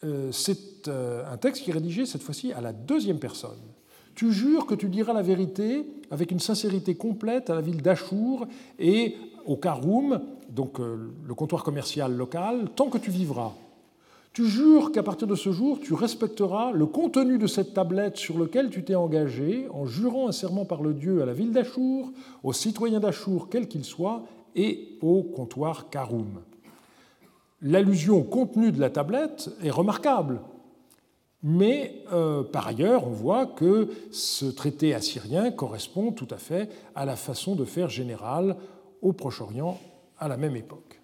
[0.03, 3.59] Euh, c'est euh, un texte qui est rédigé cette fois-ci à la deuxième personne.
[4.15, 8.47] Tu jures que tu diras la vérité avec une sincérité complète à la ville d'Achour
[8.79, 10.21] et au Karoum,
[10.51, 13.53] donc euh, le comptoir commercial local, tant que tu vivras.
[14.33, 18.37] Tu jures qu'à partir de ce jour, tu respecteras le contenu de cette tablette sur
[18.37, 22.11] lequel tu t'es engagé en jurant un serment par le Dieu à la ville d'Achour,
[22.43, 24.23] aux citoyens d'Achour, quels qu'ils soient,
[24.55, 26.41] et au comptoir Karoum.
[27.61, 30.39] L'allusion au contenu de la tablette est remarquable,
[31.43, 37.05] mais euh, par ailleurs, on voit que ce traité assyrien correspond tout à fait à
[37.05, 38.55] la façon de faire générale
[39.01, 39.77] au Proche-Orient
[40.21, 41.01] à la même époque.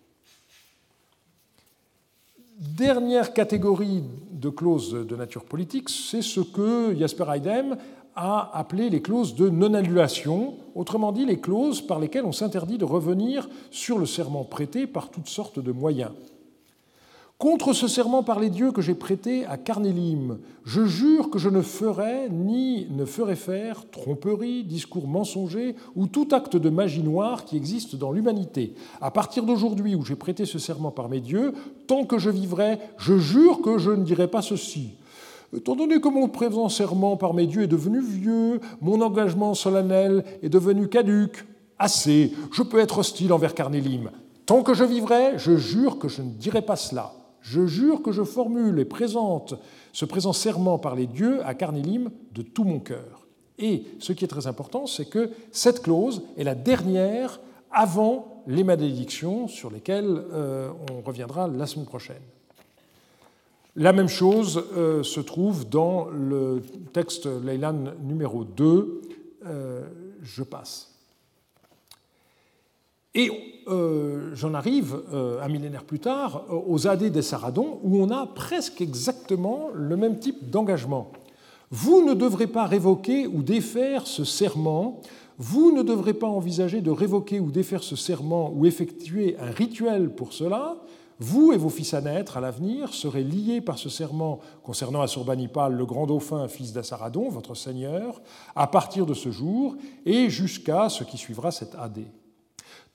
[2.60, 7.77] Dernière catégorie de clauses de nature politique, c'est ce que Jasper Heidem
[8.15, 12.86] a appelé les clauses de non-annulation, autrement dit les clauses par lesquelles on s'interdit de
[12.86, 16.12] revenir sur le serment prêté par toutes sortes de moyens.
[17.38, 21.50] Contre ce serment par les dieux que j'ai prêté à Carnélim, je jure que je
[21.50, 27.45] ne ferai ni ne ferai faire tromperie, discours mensonger ou tout acte de magie noire
[27.45, 28.73] qui existe dans l'humanité.
[29.02, 31.54] À partir d'aujourd'hui où j'ai prêté ce serment par mes dieux,
[31.86, 34.95] tant que je vivrai, je jure que je ne dirai pas ceci.
[35.56, 40.26] Étant donné que mon présent serment par mes dieux est devenu vieux, mon engagement solennel
[40.41, 41.45] est devenu caduque,
[41.78, 44.10] assez, je peux être hostile envers Carnélim.
[44.47, 47.13] Tant que je vivrai, je jure que je ne dirai pas cela.
[47.50, 49.54] Je jure que je formule et présente
[49.94, 53.26] ce présent serment par les dieux à Carnilim de tout mon cœur.
[53.58, 57.40] Et ce qui est très important, c'est que cette clause est la dernière
[57.72, 62.22] avant les malédictions sur lesquelles euh, on reviendra la semaine prochaine.
[63.78, 69.02] La même chose euh, se trouve dans le texte Leylan numéro 2.
[69.46, 69.88] Euh,
[70.22, 70.97] je passe.
[73.17, 73.32] Et
[73.67, 78.12] euh, j'en arrive euh, un millénaire plus tard euh, aux AD des Saradons, où on
[78.12, 81.12] a presque exactement le même type d'engagement.
[81.71, 85.01] Vous ne devrez pas révoquer ou défaire ce serment,
[85.39, 90.12] vous ne devrez pas envisager de révoquer ou défaire ce serment ou effectuer un rituel
[90.12, 90.77] pour cela.
[91.19, 95.73] Vous et vos fils à naître à l'avenir serez liés par ce serment concernant Assurbanipal,
[95.73, 98.21] le grand dauphin, fils d'Assaradon, votre seigneur,
[98.56, 99.75] à partir de ce jour
[100.06, 102.06] et jusqu'à ce qui suivra cette AD.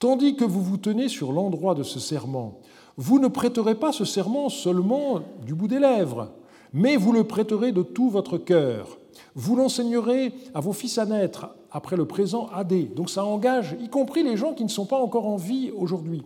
[0.02, 2.58] Tandis que vous vous tenez sur l'endroit de ce serment,
[2.96, 6.32] vous ne prêterez pas ce serment seulement du bout des lèvres,
[6.72, 8.98] mais vous le prêterez de tout votre cœur.
[9.36, 12.94] Vous l'enseignerez à vos fils à naître après le présent AD.
[12.94, 16.24] Donc ça engage y compris les gens qui ne sont pas encore en vie aujourd'hui.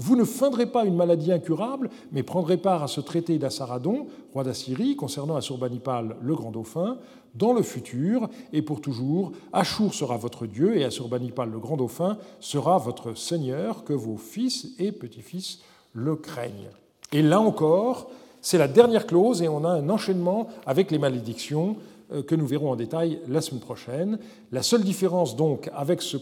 [0.00, 4.44] Vous ne feindrez pas une maladie incurable, mais prendrez part à ce traité d'Assaradon, roi
[4.44, 6.98] d'Assyrie, concernant Assurbanipal, le grand dauphin,
[7.34, 9.32] dans le futur et pour toujours.
[9.52, 14.68] Achour sera votre Dieu et Assurbanipal, le grand dauphin, sera votre Seigneur, que vos fils
[14.78, 15.60] et petits-fils
[15.92, 16.70] le craignent.
[17.12, 21.76] Et là encore, c'est la dernière clause et on a un enchaînement avec les malédictions
[22.12, 24.18] euh, que nous verrons en détail la semaine prochaine.
[24.52, 26.18] La seule différence donc avec ce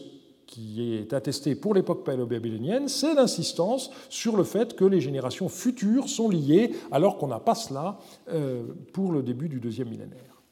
[0.47, 6.09] qui est attesté pour l'époque paléo-babylonienne, c'est l'insistance sur le fait que les générations futures
[6.09, 10.43] sont liées, alors qu'on n'a pas cela euh, pour le début du deuxième millénaire.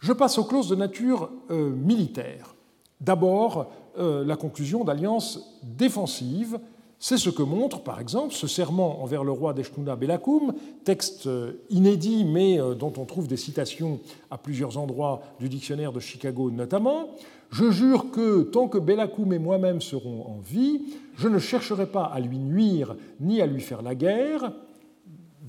[0.00, 2.54] Je passe aux clauses de nature euh, militaire.
[3.00, 6.58] D'abord, la conclusion d'alliances défensives
[7.00, 11.52] c'est ce que montre, par exemple, ce serment envers le roi d'Eshtuna Belakoum, texte euh,
[11.70, 14.00] inédit mais euh, dont on trouve des citations
[14.32, 17.10] à plusieurs endroits du dictionnaire de Chicago notamment.
[17.50, 20.82] Je jure que tant que Belakoum et moi-même serons en vie,
[21.16, 24.52] je ne chercherai pas à lui nuire ni à lui faire la guerre.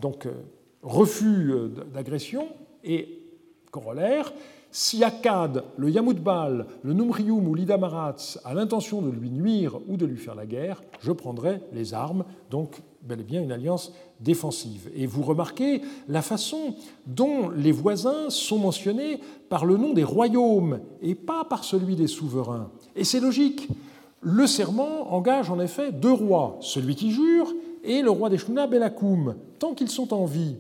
[0.01, 0.31] Donc, euh,
[0.81, 1.53] refus
[1.93, 2.47] d'agression
[2.83, 3.19] et
[3.71, 4.31] corollaire,
[4.71, 10.05] si Akkad, le Yamutbal, le Numrium ou l'Idamaratz a l'intention de lui nuire ou de
[10.05, 14.89] lui faire la guerre, je prendrai les armes, donc bel et bien une alliance défensive.
[14.95, 16.75] Et vous remarquez la façon
[17.07, 22.07] dont les voisins sont mentionnés par le nom des royaumes et pas par celui des
[22.07, 22.69] souverains.
[22.95, 23.67] Et c'est logique.
[24.21, 28.67] Le serment engage en effet deux rois, celui qui jure et le roi des Shuna
[28.67, 30.57] Belakoum, tant qu'ils sont en vie.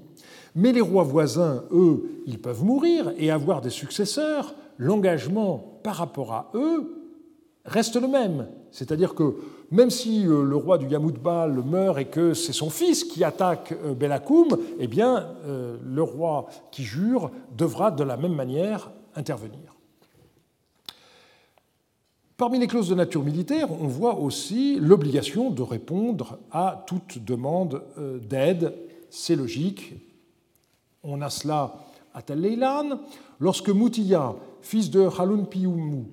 [0.55, 4.55] Mais les rois voisins, eux, ils peuvent mourir et avoir des successeurs.
[4.77, 7.09] L'engagement par rapport à eux
[7.65, 8.47] reste le même.
[8.71, 9.35] C'est-à-dire que
[9.71, 13.73] même si euh, le roi du Yamutbal meurt et que c'est son fils qui attaque
[13.83, 19.75] euh, Belakoum, eh euh, le roi qui jure devra de la même manière intervenir.
[22.37, 27.83] Parmi les clauses de nature militaire, on voit aussi l'obligation de répondre à toute demande
[28.29, 28.73] d'aide.
[29.09, 29.95] C'est logique,
[31.03, 31.73] on a cela
[32.13, 32.41] à Tel
[33.41, 36.05] lorsque Moutiya, fils de Halun Piumu,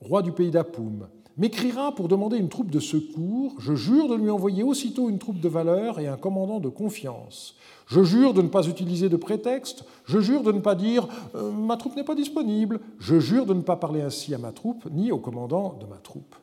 [0.00, 4.30] roi du pays d'Apoum, m'écrira pour demander une troupe de secours, je jure de lui
[4.30, 7.56] envoyer aussitôt une troupe de valeur et un commandant de confiance.
[7.86, 11.50] Je jure de ne pas utiliser de prétexte, je jure de ne pas dire euh,
[11.50, 14.88] ma troupe n'est pas disponible, je jure de ne pas parler ainsi à ma troupe
[14.90, 16.34] ni au commandant de ma troupe.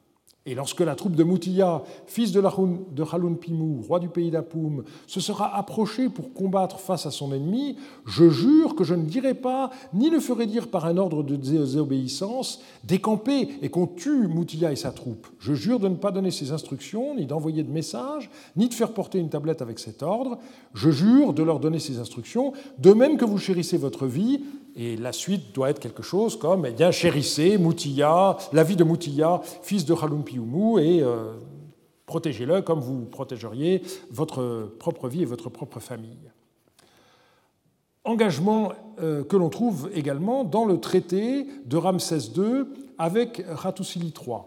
[0.45, 5.19] Et lorsque la troupe de Moutiya, fils de, Halun Pimou, roi du pays d'Apoum, se
[5.19, 7.75] sera approchée pour combattre face à son ennemi,
[8.05, 11.35] je jure que je ne dirai pas, ni ne ferai dire par un ordre de
[11.35, 15.27] désobéissance, décamper et qu'on tue Moutiya et sa troupe.
[15.39, 18.93] Je jure de ne pas donner ses instructions, ni d'envoyer de messages, ni de faire
[18.93, 20.39] porter une tablette avec cet ordre.
[20.73, 24.41] Je jure de leur donner ces instructions, de même que vous chérissez votre vie,
[24.81, 28.85] et la suite doit être quelque chose comme eh bien, chérissez Moutiya, la vie de
[28.85, 31.33] Moutiya, fils de Halumpiumu, et euh,
[32.05, 36.31] protégez-le comme vous protégeriez votre propre vie et votre propre famille.
[38.05, 42.63] Engagement euh, que l'on trouve également dans le traité de Ramsès II
[42.97, 44.37] avec Ratusili III.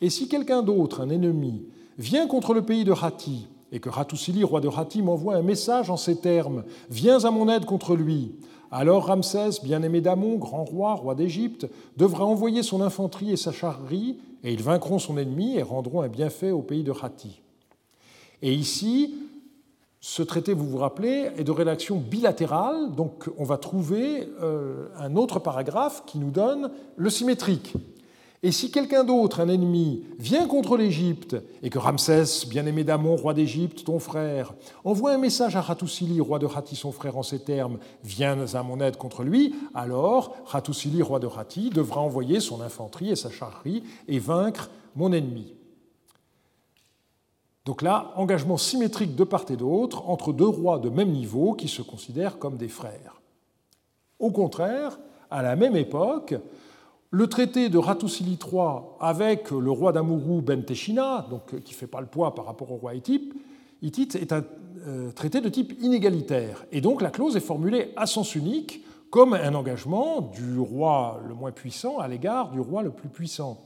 [0.00, 4.42] Et si quelqu'un d'autre, un ennemi, vient contre le pays de Hati, et que Ratusili,
[4.42, 8.34] roi de Hati, m'envoie un message en ces termes Viens à mon aide contre lui,
[8.76, 14.18] alors Ramsès, bien-aimé d'Amon, grand roi, roi d'Égypte, devra envoyer son infanterie et sa charrerie,
[14.44, 17.40] et ils vaincront son ennemi et rendront un bienfait au pays de Hatti.
[18.42, 19.14] Et ici,
[20.02, 25.16] ce traité, vous vous rappelez, est de rédaction bilatérale, donc on va trouver euh, un
[25.16, 27.72] autre paragraphe qui nous donne le symétrique.
[28.46, 33.34] Et si quelqu'un d'autre, un ennemi, vient contre l'Égypte, et que Ramsès, bien-aimé d'Amon, roi
[33.34, 34.54] d'Égypte, ton frère,
[34.84, 38.62] envoie un message à Ratousili, roi de Hatti, son frère, en ces termes Viens à
[38.62, 43.32] mon aide contre lui, alors Ratousili, roi de Hatti, devra envoyer son infanterie et sa
[43.32, 45.52] charrerie et vaincre mon ennemi.
[47.64, 51.66] Donc là, engagement symétrique de part et d'autre entre deux rois de même niveau qui
[51.66, 53.20] se considèrent comme des frères.
[54.20, 55.00] Au contraire,
[55.32, 56.36] à la même époque,
[57.10, 61.86] le traité de Ratusili III avec le roi d'Amuru Benteshina, donc, euh, qui ne fait
[61.86, 63.34] pas le poids par rapport au roi hittite,
[63.82, 64.44] est un
[64.86, 66.64] euh, traité de type inégalitaire.
[66.72, 71.34] Et donc la clause est formulée à sens unique comme un engagement du roi le
[71.34, 73.60] moins puissant à l'égard du roi le plus puissant.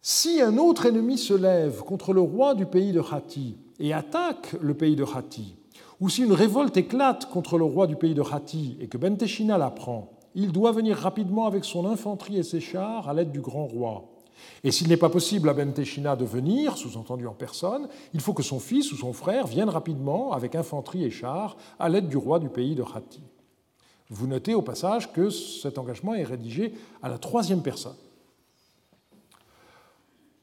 [0.00, 4.54] Si un autre ennemi se lève contre le roi du pays de Hatti et attaque
[4.60, 5.54] le pays de Hatti,
[6.00, 9.58] ou si une révolte éclate contre le roi du pays de Hatti et que Benteshina
[9.58, 13.40] la prend, il doit venir rapidement avec son infanterie et ses chars à l'aide du
[13.40, 14.04] grand roi.
[14.64, 18.42] Et s'il n'est pas possible à Benteshina de venir, sous-entendu en personne, il faut que
[18.42, 22.38] son fils ou son frère vienne rapidement avec infanterie et chars à l'aide du roi
[22.38, 23.22] du pays de Hatti.
[24.10, 27.96] Vous notez au passage que cet engagement est rédigé à la troisième personne.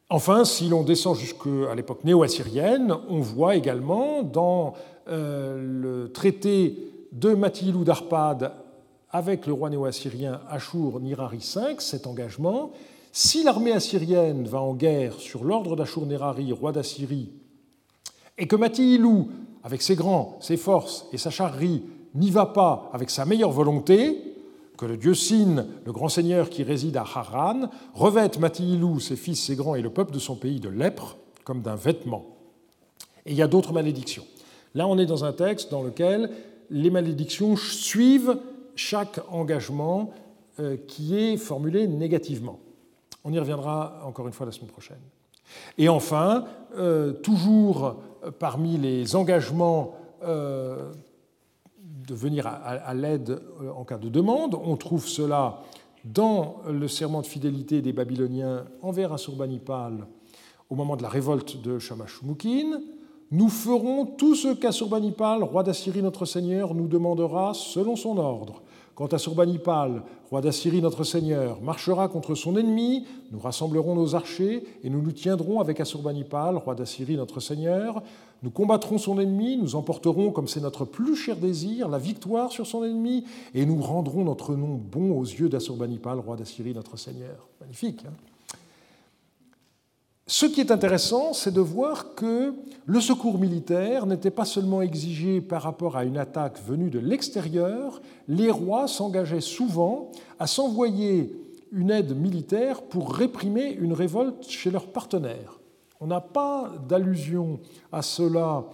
[0.10, 4.74] Enfin, si l'on descend jusqu'à l'époque néo-assyrienne, on voit également dans
[5.08, 6.78] euh, le traité
[7.12, 8.54] de Matilou d'Arpad
[9.12, 12.72] avec le roi néo-assyrien Ashur Nirari V cet engagement.
[13.12, 17.32] Si l'armée assyrienne va en guerre sur l'ordre d'Ashur Nirari, roi d'Assyrie,
[18.38, 19.30] et que Matilou,
[19.64, 21.84] avec ses grands, ses forces et sa charrerie,
[22.16, 24.30] n'y va pas avec sa meilleure volonté,
[24.78, 29.44] que le dieu Sin, le grand seigneur qui réside à Haran, revête Matilou, ses fils,
[29.44, 32.38] ses grands et le peuple de son pays de lèpre comme d'un vêtement.
[33.26, 34.26] Et il y a d'autres malédictions.
[34.76, 36.32] Là, on est dans un texte dans lequel
[36.70, 38.38] les malédictions suivent
[38.80, 40.12] chaque engagement
[40.60, 42.60] euh, qui est formulé négativement.
[43.26, 45.02] On y reviendra encore une fois la semaine prochaine.
[45.78, 46.46] Et enfin,
[46.78, 47.98] euh, toujours
[48.40, 50.94] parmi les engagements euh,
[51.78, 53.42] de venir à, l'aide
[53.76, 55.60] en cas de demande, on trouve cela
[56.06, 60.08] dans le serment de fidélité des Babyloniens envers Assurbanipal
[60.70, 62.80] au moment de la révolte de Shamash-Shumukin,
[63.32, 68.64] nous ferons tout ce qu'Assurbanipal, roi d'Assyrie notre Seigneur, nous demandera selon son ordre.
[69.00, 74.66] Quant à Surbanipal, roi d'Assyrie notre Seigneur, marchera contre son ennemi, nous rassemblerons nos archers
[74.84, 78.04] et nous nous tiendrons avec Assurbanipal, roi d'Assyrie notre Seigneur.
[78.44, 82.68] Nous combattrons son ennemi, nous emporterons, comme c'est notre plus cher désir, la victoire sur
[82.68, 83.24] son ennemi
[83.54, 87.48] et nous rendrons notre nom bon aux yeux d'Assurbanipal, roi d'Assyrie notre Seigneur.
[87.62, 88.04] Magnifique.
[88.06, 88.29] Hein?
[90.32, 92.54] Ce qui est intéressant, c'est de voir que
[92.86, 98.00] le secours militaire n'était pas seulement exigé par rapport à une attaque venue de l'extérieur,
[98.28, 101.36] les rois s'engageaient souvent à s'envoyer
[101.72, 105.60] une aide militaire pour réprimer une révolte chez leurs partenaires.
[106.00, 107.60] On n'a pas d'allusion
[107.92, 108.66] à cela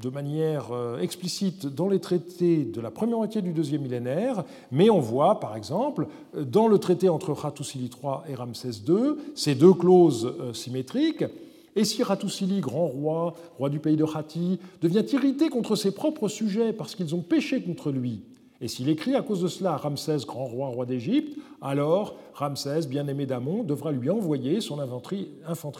[0.00, 4.90] de manière euh, explicite dans les traités de la première moitié du deuxième millénaire, mais
[4.90, 9.74] on voit par exemple dans le traité entre Hattusili III et Ramsès II ces deux
[9.74, 11.24] clauses euh, symétriques.
[11.74, 16.28] Et si Hattusili, grand roi, roi du pays de Hatti, devient irrité contre ses propres
[16.28, 18.22] sujets parce qu'ils ont péché contre lui,
[18.60, 23.26] et s'il écrit à cause de cela Ramsès, grand roi, roi d'Égypte, alors Ramsès, bien-aimé
[23.26, 25.28] d'Amon, devra lui envoyer son infanterie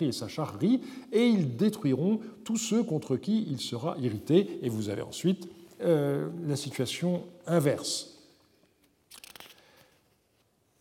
[0.08, 0.80] et sa charrerie,
[1.12, 4.58] et ils détruiront tous ceux contre qui il sera irrité.
[4.62, 5.48] Et vous avez ensuite
[5.82, 8.12] euh, la situation inverse.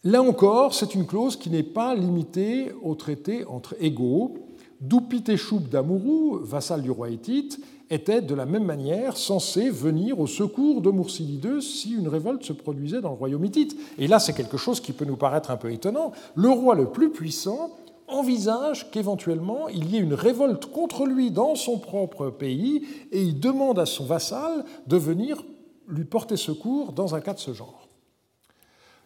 [0.04, 4.36] Là encore, c'est une clause qui n'est pas limitée au traité entre égaux.
[4.82, 7.60] Doupiteshoub d'Amourou, vassal du roi Hétite,
[7.90, 12.44] était de la même manière censé venir au secours de Mursili II si une révolte
[12.44, 13.78] se produisait dans le royaume hittite.
[13.98, 16.12] Et là, c'est quelque chose qui peut nous paraître un peu étonnant.
[16.36, 17.72] Le roi le plus puissant
[18.08, 23.40] envisage qu'éventuellement il y ait une révolte contre lui dans son propre pays et il
[23.40, 25.44] demande à son vassal de venir
[25.88, 27.88] lui porter secours dans un cas de ce genre.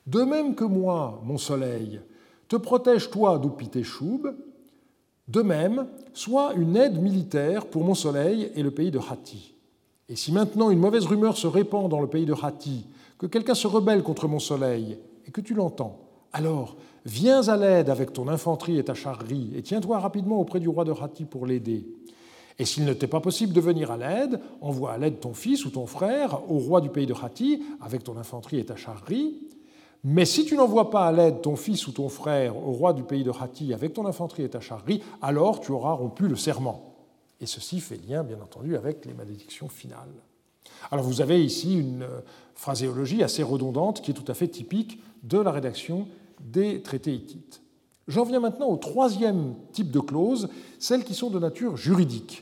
[0.08, 2.02] De même que moi, mon soleil,
[2.48, 4.34] te protège toi d'Upiteshoub,
[5.30, 9.54] de même, soit une aide militaire pour mon soleil et le pays de Hatti.
[10.10, 12.86] Et si maintenant une mauvaise rumeur se répand dans le pays de Hatti,
[13.20, 16.00] que quelqu'un se rebelle contre mon soleil, et que tu l'entends,
[16.34, 20.68] alors viens à l'aide avec ton infanterie et ta charrerie, et tiens-toi rapidement auprès du
[20.68, 21.86] roi de Hatti pour l'aider.
[22.58, 25.64] Et s'il ne t'est pas possible de venir à l'aide, envoie à l'aide ton fils
[25.66, 29.36] ou ton frère au roi du pays de Hatti avec ton infanterie et ta charrerie,
[30.04, 33.04] mais si tu n'envoies pas à l'aide ton fils ou ton frère au roi du
[33.04, 36.96] pays de Hatti avec ton infanterie et ta charrerie, alors tu auras rompu le serment.
[37.42, 40.14] Et ceci fait lien, bien entendu, avec les malédictions finales.
[40.92, 42.22] Alors vous avez ici une euh,
[42.56, 46.08] phraséologie assez redondante qui est tout à fait typique de la rédaction
[46.40, 47.62] des traités hittites.
[48.08, 52.42] J'en viens maintenant au troisième type de clauses, celles qui sont de nature juridique.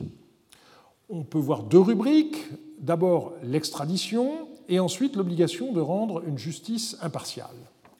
[1.10, 2.38] On peut voir deux rubriques.
[2.80, 7.56] D'abord l'extradition et ensuite l'obligation de rendre une justice impartiale.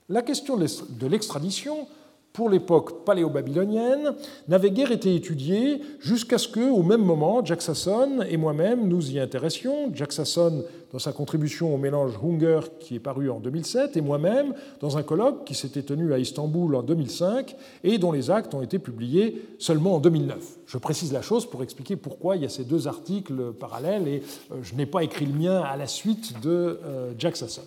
[0.08, 1.86] La question de l'extradition,
[2.33, 4.14] pour l'époque paléo-babylonienne,
[4.47, 9.11] n'avait guère été étudiée jusqu'à ce que, au même moment, Jack Sasson et moi-même nous
[9.11, 9.91] y intéressions.
[9.93, 14.55] Jack Sasson dans sa contribution au mélange Hunger qui est paru en 2007 et moi-même
[14.81, 18.62] dans un colloque qui s'était tenu à Istanbul en 2005 et dont les actes ont
[18.62, 20.39] été publiés seulement en 2009.
[20.66, 24.22] Je précise la chose pour expliquer pourquoi il y a ces deux articles parallèles et
[24.53, 27.62] euh, je n'ai pas écrit le mien à la suite de euh, Jack Sasson.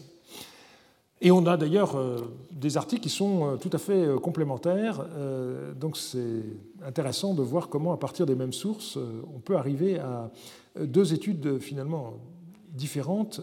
[1.21, 2.17] Et on a d'ailleurs euh,
[2.51, 5.05] des articles qui sont tout à fait complémentaires,
[5.79, 6.43] donc c'est
[6.85, 8.97] intéressant de voir comment, à partir des mêmes sources,
[9.35, 10.29] on peut arriver à
[10.79, 12.13] deux études finalement
[12.73, 13.41] différentes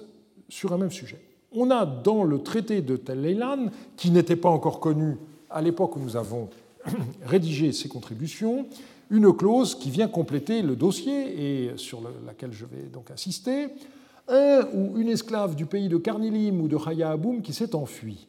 [0.49, 1.20] sur un même sujet.
[1.53, 5.16] On a dans le traité de Tel Leilan, qui n'était pas encore connu
[5.51, 6.49] à l'époque où nous avons
[7.24, 8.66] rédigé ces contributions,
[9.11, 13.68] une clause qui vient compléter le dossier et sur laquelle je vais donc insister.
[14.29, 18.29] Un ou une esclave du pays de Carnilim ou de Chaya Aboum qui s'est enfui.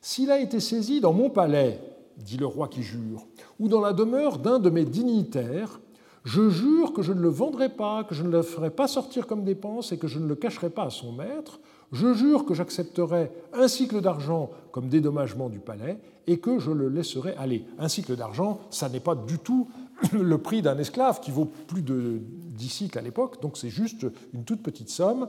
[0.00, 1.80] S'il a été saisi dans mon palais,
[2.16, 3.26] dit le roi qui jure,
[3.60, 5.80] ou dans la demeure d'un de mes dignitaires,
[6.24, 9.26] je jure que je ne le vendrai pas, que je ne le ferai pas sortir
[9.26, 11.60] comme dépense et que je ne le cacherai pas à son maître.
[11.92, 16.88] Je jure que j'accepterai un cycle d'argent comme dédommagement du palais et que je le
[16.88, 17.64] laisserai aller.
[17.78, 19.68] Un cycle d'argent, ça n'est pas du tout
[20.12, 24.06] le prix d'un esclave qui vaut plus de 10 cycles à l'époque, donc c'est juste
[24.32, 25.28] une toute petite somme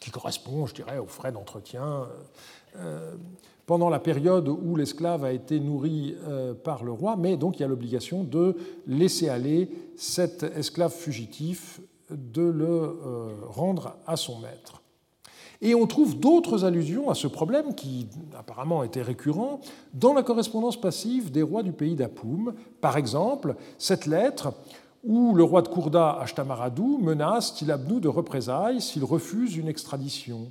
[0.00, 2.06] qui correspond, je dirais, aux frais d'entretien
[2.76, 3.14] euh,
[3.66, 7.60] pendant la période où l'esclave a été nourri euh, par le roi, mais donc il
[7.60, 8.56] y a l'obligation de
[8.86, 14.82] laisser aller cet esclave fugitif, de le euh, rendre à son maître.
[15.60, 18.06] Et on trouve d'autres allusions à ce problème qui
[18.38, 19.60] apparemment était récurrent
[19.92, 22.54] dans la correspondance passive des rois du pays d'Apoum.
[22.80, 24.52] Par exemple, cette lettre
[25.02, 30.50] où le roi de Kourda, Ashtamaradou, menace Tilabnou de représailles s'il refuse une extradition.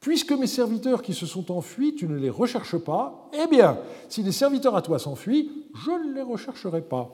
[0.00, 3.78] Puisque mes serviteurs qui se sont enfuis, tu ne les recherches pas, eh bien,
[4.08, 7.10] si des serviteurs à toi s'enfuient, je ne les rechercherai pas.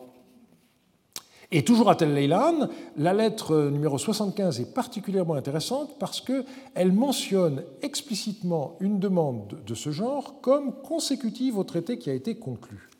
[1.52, 7.62] Et toujours à Tel Leilan, la lettre numéro 75 est particulièrement intéressante parce qu'elle mentionne
[7.82, 12.90] explicitement une demande de ce genre comme consécutive au traité qui a été conclu.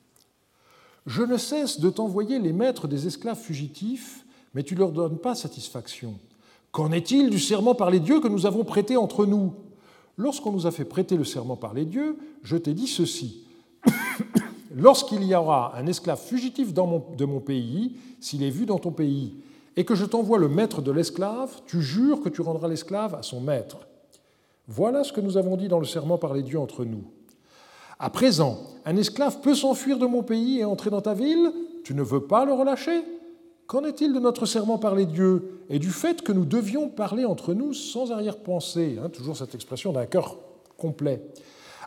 [1.07, 4.25] Je ne cesse de t'envoyer les maîtres des esclaves fugitifs,
[4.55, 6.15] mais tu ne leur donnes pas satisfaction.
[6.71, 9.55] Qu'en est-il du serment par les dieux que nous avons prêté entre nous?
[10.17, 13.46] Lorsqu'on nous a fait prêter le serment par les dieux, je t'ai dit ceci.
[14.79, 19.35] Lorsqu'il y aura un esclave fugitif de mon pays, s'il est vu dans ton pays,
[19.75, 23.23] et que je t'envoie le maître de l'esclave, tu jures que tu rendras l'esclave à
[23.23, 23.79] son maître.
[24.69, 27.05] Voilà ce que nous avons dit dans le serment par les dieux entre nous.
[27.99, 31.51] À présent, un esclave peut s'enfuir de mon pays et entrer dans ta ville
[31.83, 33.03] Tu ne veux pas le relâcher?
[33.67, 37.25] Qu'en est-il de notre serment par les dieux et du fait que nous devions parler
[37.25, 38.99] entre nous sans arrière-pensée?
[39.03, 40.37] Hein, Toujours cette expression d'un cœur
[40.77, 41.23] complet.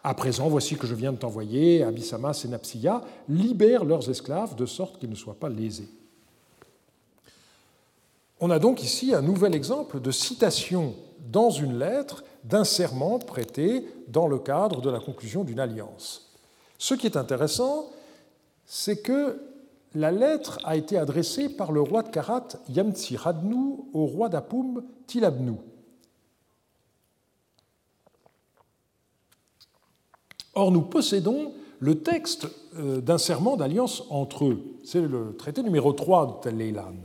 [0.04, 4.66] À présent, voici que je viens de t'envoyer, Abyssamas et Napsia libèrent leurs esclaves de
[4.66, 5.89] sorte qu'ils ne soient pas lésés.
[8.39, 10.95] On a donc ici un nouvel exemple de citation
[11.30, 16.32] dans une lettre d'un serment prêté dans le cadre de la conclusion d'une alliance.
[16.78, 17.89] Ce qui est intéressant,
[18.66, 19.41] c'est que
[19.93, 24.84] la lettre a été adressée par le roi de Karat Yamtsi Radnu au roi d'Apum
[25.08, 25.58] Tilabnu.
[30.60, 34.60] Or, nous possédons le texte euh, d'un serment d'alliance entre eux.
[34.84, 36.95] C'est le traité numéro 3 de Leilan.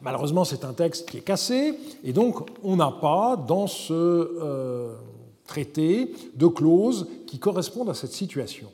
[0.00, 4.96] Malheureusement, c'est un texte qui est cassé, et donc on n'a pas dans ce euh,
[5.46, 8.72] traité de clauses qui correspondent à cette situation.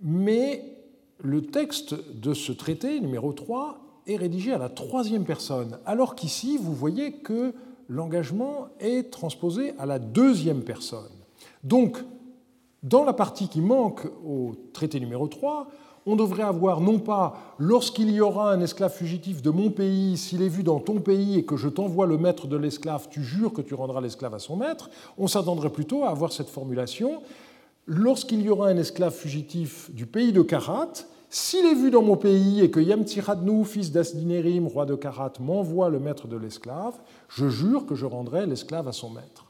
[0.00, 0.64] Mais
[1.22, 3.78] le texte de ce traité, numéro 3,
[4.08, 7.54] est rédigé à la troisième personne, alors qu'ici, vous voyez que
[7.88, 11.08] l'engagement est transposé à la deuxième personne.
[11.64, 11.98] Donc,
[12.82, 15.68] dans la partie qui manque au traité numéro 3,
[16.06, 20.42] on devrait avoir non pas lorsqu'il y aura un esclave fugitif de mon pays, s'il
[20.42, 23.52] est vu dans ton pays et que je t'envoie le maître de l'esclave, tu jures
[23.52, 27.20] que tu rendras l'esclave à son maître, on s'attendrait plutôt à avoir cette formulation
[27.86, 30.92] lorsqu'il y aura un esclave fugitif du pays de Karat,
[31.30, 35.90] s'il est vu dans mon pays et que Yamtiradnou, fils d'Asdinérim, roi de Karat, m'envoie
[35.90, 36.94] le maître de l'esclave,
[37.28, 39.44] je jure que je rendrai l'esclave à son maître.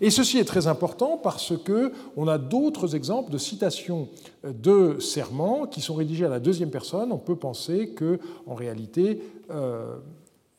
[0.00, 4.08] Et ceci est très important parce que on a d'autres exemples de citations
[4.44, 7.12] de serments qui sont rédigés à la deuxième personne.
[7.12, 9.96] On peut penser que, en réalité, euh,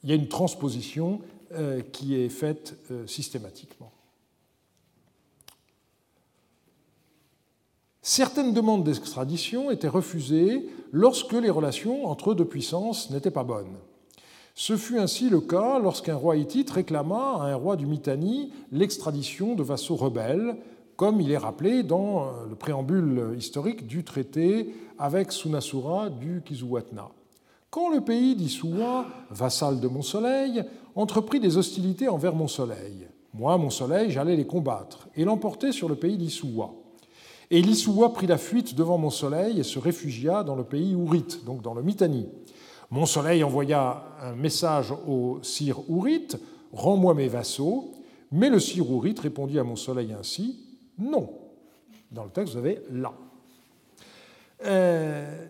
[0.04, 1.20] il y a une transposition
[1.54, 3.92] euh, qui est faite euh, systématiquement.
[8.04, 13.78] Certaines demandes d'extradition étaient refusées lorsque les relations entre deux puissances n'étaient pas bonnes.
[14.56, 19.54] Ce fut ainsi le cas lorsqu'un roi hittite réclama à un roi du Mitanni l'extradition
[19.54, 20.58] de vassaux rebelles,
[20.96, 27.10] comme il est rappelé dans le préambule historique du traité avec Sunasura du Kizuwatna.
[27.70, 30.64] Quand le pays d'Issoua, vassal de mon soleil,
[30.96, 35.88] entreprit des hostilités envers mon soleil, moi, mon soleil, j'allais les combattre et l'emporter sur
[35.88, 36.74] le pays d'Issoua.
[37.54, 41.44] Et l'Issoua prit la fuite devant mon soleil et se réfugia dans le pays Ourite,
[41.44, 42.30] donc dans le Mitanni.
[42.90, 46.38] Mon soleil envoya un message au sire Ourite
[46.72, 47.92] Rends-moi mes vassaux.
[48.32, 50.60] Mais le sire Ourite répondit à mon soleil ainsi
[50.98, 51.30] Non.
[52.10, 53.12] Dans le texte, vous avez là.
[54.66, 55.46] Euh,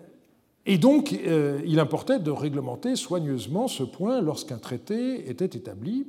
[0.66, 6.08] et donc, euh, il importait de réglementer soigneusement ce point lorsqu'un traité était établi.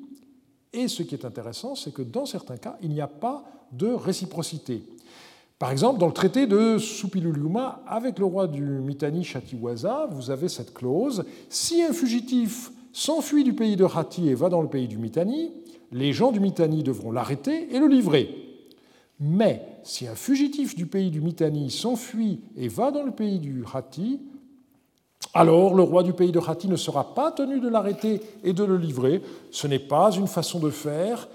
[0.73, 3.89] Et ce qui est intéressant, c'est que dans certains cas, il n'y a pas de
[3.89, 4.83] réciprocité.
[5.63, 10.49] Par exemple, dans le traité de Supiluluma avec le roi du Mitanni Chatiwaza, vous avez
[10.49, 14.89] cette clause si un fugitif s'enfuit du pays de Hati et va dans le pays
[14.89, 15.53] du Mitanni,
[15.93, 18.29] les gens du Mitanni devront l'arrêter et le livrer.
[19.21, 23.65] Mais si un fugitif du pays du Mitanni s'enfuit et va dans le pays du
[23.73, 24.19] Hati,
[25.33, 28.65] alors le roi du pays de Hati ne sera pas tenu de l'arrêter et de
[28.65, 29.23] le livrer.
[29.53, 31.29] Ce n'est pas une façon de faire,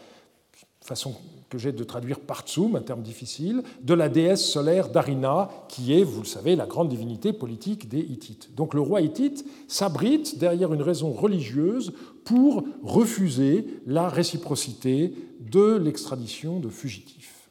[0.82, 1.16] façon
[1.50, 6.04] que j'ai de traduire Partsum, un terme difficile, de la déesse solaire Darina, qui est,
[6.04, 8.54] vous le savez, la grande divinité politique des Hittites.
[8.56, 11.94] Donc le roi hittite s'abrite derrière une raison religieuse
[12.26, 17.50] pour refuser la réciprocité de l'extradition de fugitifs.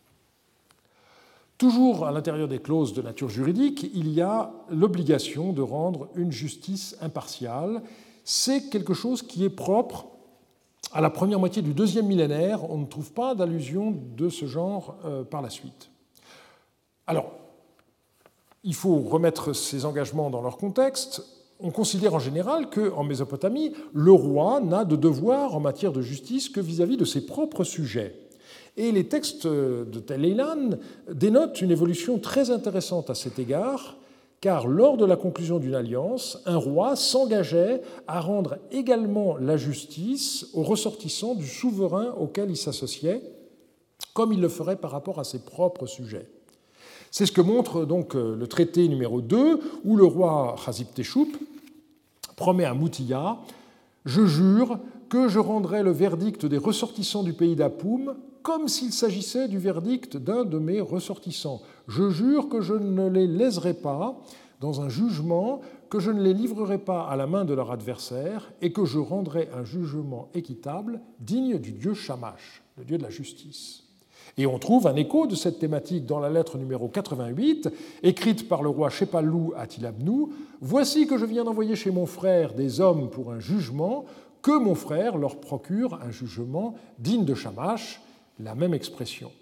[1.59, 6.31] Toujours à l'intérieur des clauses de nature juridique, il y a l'obligation de rendre une
[6.31, 7.83] justice impartiale.
[8.25, 10.09] C'est quelque chose qui est propre
[10.97, 12.71] à la première moitié du deuxième millénaire.
[12.71, 15.91] On ne trouve pas d'allusion de ce genre euh, par la suite.
[17.07, 17.33] Alors,
[18.65, 21.23] il faut remettre ces engagements dans leur contexte.
[21.61, 26.49] On considère en général qu'en Mésopotamie, le roi n'a de devoir en matière de justice
[26.49, 28.15] que vis-à-vis -vis de ses propres sujets.
[28.79, 30.79] Et les textes de Tel
[31.13, 33.97] dénotent une évolution très intéressante à cet égard,
[34.47, 40.47] car lors de la conclusion d'une alliance, un roi s'engageait à rendre également la justice
[40.55, 43.23] aux ressortissants du souverain auquel il s'associait,
[44.15, 46.29] comme il le ferait par rapport à ses propres sujets.
[47.11, 50.55] C'est ce que montre donc le traité numéro 2, où le roi
[50.95, 51.33] Teshoup
[52.37, 53.39] promet à Moutiya
[54.05, 54.79] Je jure
[55.09, 60.17] que je rendrai le verdict des ressortissants du pays d'Apoum comme s'il s'agissait du verdict
[60.17, 61.63] d'un de mes ressortissants.
[61.89, 64.21] Je jure que je ne les léserai pas
[64.61, 68.53] dans un jugement, que je ne les livrerai pas à la main de leur adversaire
[68.63, 73.11] et que je rendrai un jugement équitable digne du dieu Shamash, le dieu de la
[73.11, 73.83] justice.
[74.39, 77.71] Et on trouve un écho de cette thématique dans la lettre numéro 88,
[78.03, 80.33] écrite par le roi Shepalou à Tilabnou.
[80.61, 84.05] Voici que je viens d'envoyer chez mon frère des hommes pour un jugement,
[84.47, 88.01] que mon frère leur procure un jugement digne de Shamash
[88.39, 89.33] la même expression.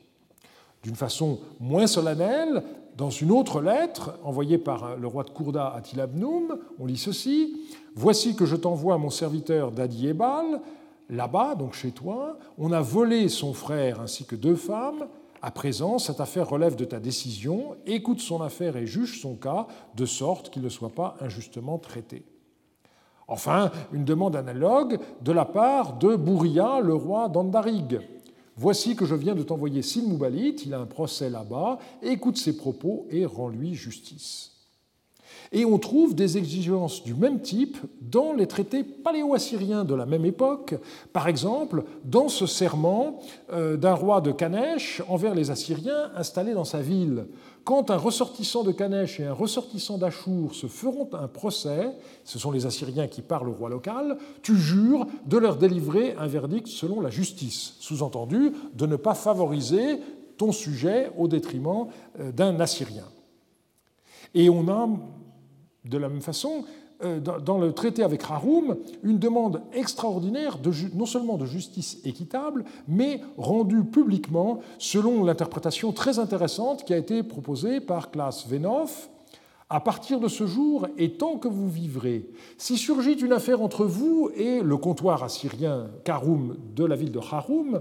[0.83, 2.63] D'une façon moins solennelle,
[2.97, 7.55] dans une autre lettre envoyée par le roi de Kourda à Tilabnoum, on lit ceci
[7.95, 10.63] Voici que je t'envoie mon serviteur Dadi Ebal,
[11.11, 15.07] là-bas, donc chez toi, on a volé son frère ainsi que deux femmes.
[15.43, 17.77] À présent, cette affaire relève de ta décision.
[17.85, 22.25] Écoute son affaire et juge son cas, de sorte qu'il ne soit pas injustement traité.
[23.29, 28.01] Enfin, une demande analogue de la part de Bouria, le roi d'Andarig.
[28.57, 33.07] Voici que je viens de t'envoyer Silmoubalit, il a un procès là-bas, écoute ses propos
[33.11, 34.54] et rends-lui justice.
[35.57, 40.25] Et on trouve des exigences du même type dans les traités paléo-assyriens de la même
[40.25, 40.75] époque,
[41.13, 43.21] par exemple dans ce serment
[43.53, 47.27] euh, d'un roi de Kanesh envers les Assyriens installés dans sa ville.
[47.63, 51.93] Quand un ressortissant de Kanesh et un ressortissant d'Achour se feront un procès,
[52.25, 56.27] ce sont les Assyriens qui parlent au roi local, tu jures de leur délivrer un
[56.27, 60.01] verdict selon la justice, sous-entendu de ne pas favoriser
[60.37, 61.87] ton sujet au détriment
[62.19, 63.07] euh, d'un Assyrien.
[64.35, 64.89] Et on a,
[65.85, 66.65] de la même façon,
[67.03, 70.59] euh, dans le traité avec Haroum une demande extraordinaire
[70.95, 77.23] non seulement de justice équitable, mais rendue publiquement selon l'interprétation très intéressante qui a été
[77.23, 79.11] proposée par Klaas Venhoff.
[79.71, 82.29] À partir de ce jour, et tant que vous vivrez,
[82.59, 87.19] si surgit une affaire entre vous et le comptoir assyrien Karoum de la ville de
[87.19, 87.81] Haroum,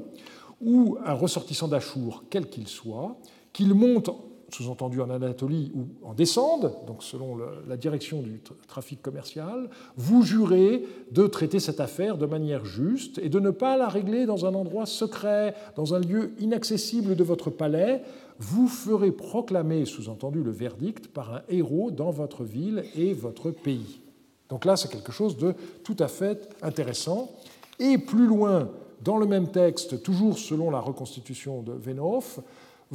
[0.60, 3.18] ou un ressortissant d'Achour, quel qu'il soit,
[3.52, 4.10] qu'il monte
[4.54, 7.38] sous-entendu en Anatolie, ou en descende, donc selon
[7.68, 13.30] la direction du trafic commercial, vous jurez de traiter cette affaire de manière juste et
[13.30, 17.50] de ne pas la régler dans un endroit secret, dans un lieu inaccessible de votre
[17.50, 18.04] palais.
[18.40, 24.02] Vous ferez proclamer, sous-entendu, le verdict par un héros dans votre ville et votre pays.
[24.50, 27.32] Donc là, c'est quelque chose de tout à fait intéressant.
[27.80, 28.70] Et plus loin,
[29.04, 32.40] dans le même texte, toujours selon la reconstitution de Venhoff,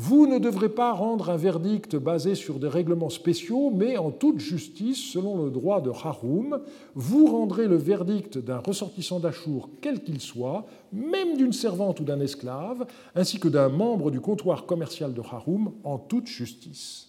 [0.01, 4.38] vous ne devrez pas rendre un verdict basé sur des règlements spéciaux, mais en toute
[4.38, 6.61] justice, selon le droit de Haroum,
[6.94, 12.20] vous rendrez le verdict d'un ressortissant d'Achour, quel qu'il soit, même d'une servante ou d'un
[12.20, 12.86] esclave,
[13.16, 17.09] ainsi que d'un membre du comptoir commercial de Haroum, en toute justice.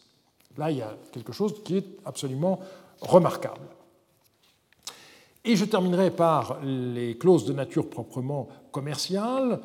[0.58, 2.60] Là, il y a quelque chose qui est absolument
[3.02, 3.62] remarquable.
[5.46, 9.60] Et je terminerai par les clauses de nature proprement commerciale.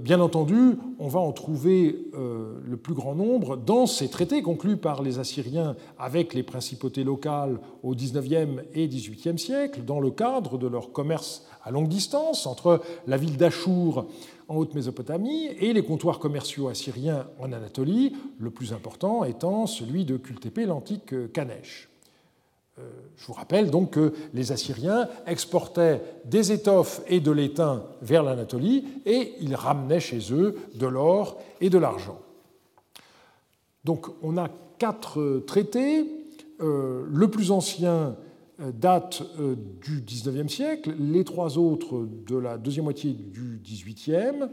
[0.00, 5.02] Bien entendu, on va en trouver le plus grand nombre dans ces traités conclus par
[5.02, 10.66] les Assyriens avec les principautés locales au XIXe et XVIIIe siècle, dans le cadre de
[10.66, 14.06] leur commerce à longue distance entre la ville d'Achour
[14.48, 20.16] en Haute-Mésopotamie et les comptoirs commerciaux assyriens en Anatolie, le plus important étant celui de
[20.16, 21.87] Kultépé, l'antique Kanesh.
[23.28, 28.84] Euh, vous rappelle donc que les Assyriens exportaient des étoffes et de l'étain vers l'Anatolie
[29.04, 32.18] et ils ramenaient chez eux de l'or et de l'argent.
[33.84, 34.48] Donc on a
[34.78, 36.06] quatre traités.
[36.60, 38.16] Euh, le plus ancien
[38.60, 44.48] euh, date euh, du XIXe siècle, les trois autres de la deuxième moitié du XVIIIe.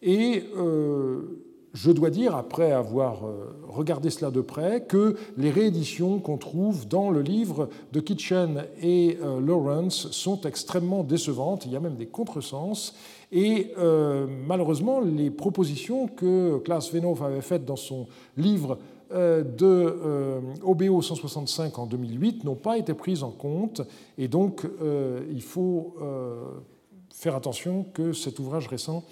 [0.00, 1.44] Et euh,
[1.74, 3.22] je dois dire, après avoir
[3.66, 9.18] regardé cela de près, que les rééditions qu'on trouve dans le livre de Kitchen et
[9.40, 11.64] Lawrence sont extrêmement décevantes.
[11.64, 12.94] Il y a même des contresens.
[13.32, 13.72] Et
[14.46, 18.06] malheureusement, les propositions que Klaas Venhoff avait faites dans son
[18.36, 18.76] livre
[19.12, 23.82] euh, de euh, OBO 165 en 2008 n'ont pas été prises en compte
[24.16, 25.96] et donc euh, il faut
[27.12, 29.04] faire attention que cet ouvrage récent,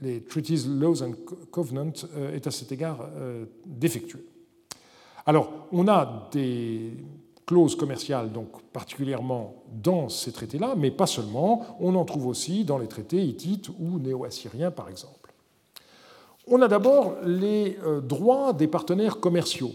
[0.00, 1.12] les Treaties, Laws and
[1.50, 3.08] Covenants, est à cet égard
[3.64, 4.26] défectueux.
[5.26, 6.92] Alors, on a des
[7.46, 12.78] clauses commerciales, donc particulièrement dans ces traités-là, mais pas seulement, on en trouve aussi dans
[12.78, 15.32] les traités hittites ou néo-assyriens, par exemple.
[16.46, 19.72] On a d'abord les euh, droits des partenaires commerciaux.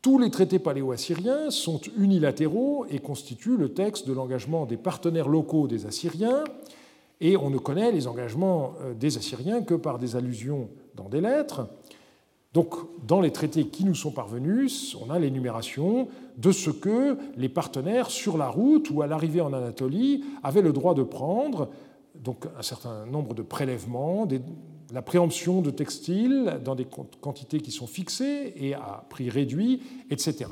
[0.00, 5.66] Tous les traités paléo-assyriens sont unilatéraux et constituent le texte de l'engagement des partenaires locaux
[5.66, 6.44] des Assyriens,
[7.24, 11.22] et on ne connaît les engagements euh, des Assyriens que par des allusions dans des
[11.22, 11.66] lettres.
[12.52, 17.48] Donc, dans les traités qui nous sont parvenus, on a l'énumération de ce que les
[17.48, 21.70] partenaires, sur la route ou à l'arrivée en Anatolie, avaient le droit de prendre,
[22.14, 24.28] donc un certain nombre de prélèvements,
[24.92, 26.86] la préemption de textiles dans des
[27.22, 30.50] quantités qui sont fixées et à prix réduit, etc.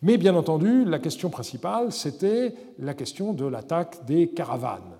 [0.00, 4.93] Mais bien entendu, la question principale, c'était la question de l'attaque des caravanes.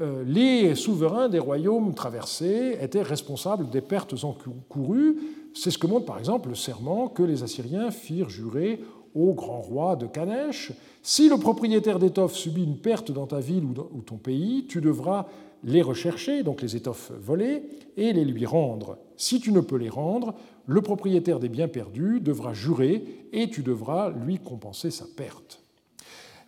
[0.00, 5.16] Euh, les souverains des royaumes traversés étaient responsables des pertes encourues.
[5.54, 8.80] C'est ce que montre par exemple le serment que les Assyriens firent jurer
[9.14, 10.72] au grand roi de Kanesh.
[11.02, 15.26] Si le propriétaire d'étoffe subit une perte dans ta ville ou ton pays, tu devras
[15.62, 17.62] les rechercher, donc les étoffes volées,
[17.96, 18.98] et les lui rendre.
[19.16, 20.34] Si tu ne peux les rendre,
[20.66, 25.63] le propriétaire des biens perdus devra jurer et tu devras lui compenser sa perte.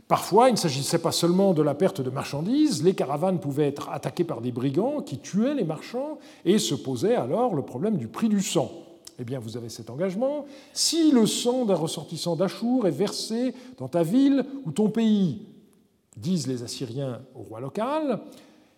[0.08, 3.88] Parfois, il ne s'agissait pas seulement de la perte de marchandises, les caravanes pouvaient être
[3.88, 8.06] attaquées par des brigands qui tuaient les marchands et se posait alors le problème du
[8.06, 8.70] prix du sang.
[9.18, 10.44] Eh bien, vous avez cet engagement.
[10.72, 15.42] Si le sang d'un ressortissant d'Achour est versé dans ta ville ou ton pays,
[16.16, 18.20] disent les Assyriens au roi local,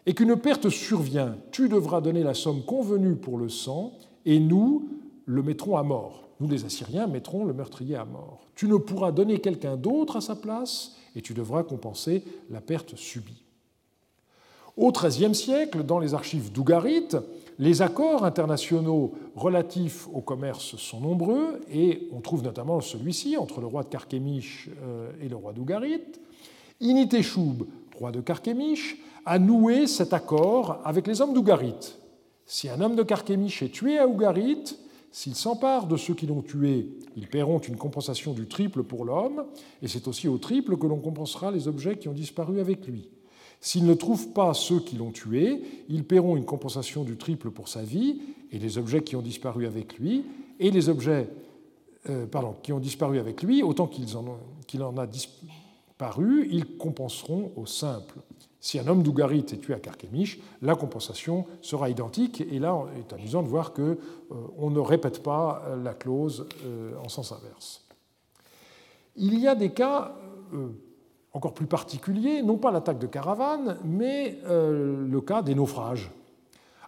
[0.07, 3.93] et qu'une perte survient, tu devras donner la somme convenue pour le sang,
[4.25, 4.89] et nous
[5.27, 6.29] le mettrons à mort.
[6.41, 8.47] Nous, les Assyriens, mettrons le meurtrier à mort.
[8.55, 12.97] Tu ne pourras donner quelqu'un d'autre à sa place, et tu devras compenser la perte
[12.97, 13.45] subie.
[14.77, 17.09] Au XIIIe siècle, dans les archives d'Ougarit,
[17.59, 23.67] les accords internationaux relatifs au commerce sont nombreux, et on trouve notamment celui-ci entre le
[23.67, 26.05] roi de Carchemish euh, et le roi d'Ougarit.
[26.81, 27.65] Initeshub,
[27.97, 31.97] roi de Carchemish, a noué cet accord avec les hommes d'Ougarit.
[32.47, 34.79] Si un homme de Carchemish est tué à Ougarit,
[35.11, 39.45] s'il s'empare de ceux qui l'ont tué, ils paieront une compensation du triple pour l'homme,
[39.83, 43.09] et c'est aussi au triple que l'on compensera les objets qui ont disparu avec lui.
[43.61, 47.67] S'ils ne trouvent pas ceux qui l'ont tué, ils paieront une compensation du triple pour
[47.69, 48.21] sa vie
[48.53, 50.25] et les objets qui ont disparu avec lui,
[50.61, 51.29] et les objets
[52.09, 52.27] euh,
[52.63, 54.39] qui ont disparu avec lui, autant qu'il en,
[54.81, 58.21] en, a disparu, ils compenseront au simple.
[58.61, 62.41] Si un homme d'Ougarit est tué à Carchemish, la compensation sera identique.
[62.41, 63.83] Et là, il est amusant de voir qu'on
[64.33, 67.85] euh, ne répète pas euh, la clause euh, en sens inverse.
[69.17, 70.15] Il y a des cas
[71.33, 76.13] encore plus particuliers, non pas l'attaque de caravane, mais le cas des naufrages.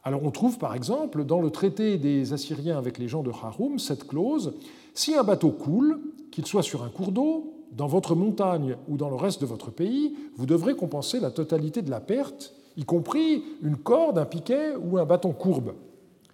[0.04, 3.80] Alors on trouve par exemple dans le traité des Assyriens avec les gens de Harum
[3.80, 4.54] cette clause
[4.94, 6.00] si un bateau coule,
[6.30, 9.70] qu'il soit sur un cours d'eau, dans votre montagne ou dans le reste de votre
[9.70, 14.74] pays, vous devrez compenser la totalité de la perte, y compris une corde, un piquet
[14.76, 15.74] ou un bâton courbe.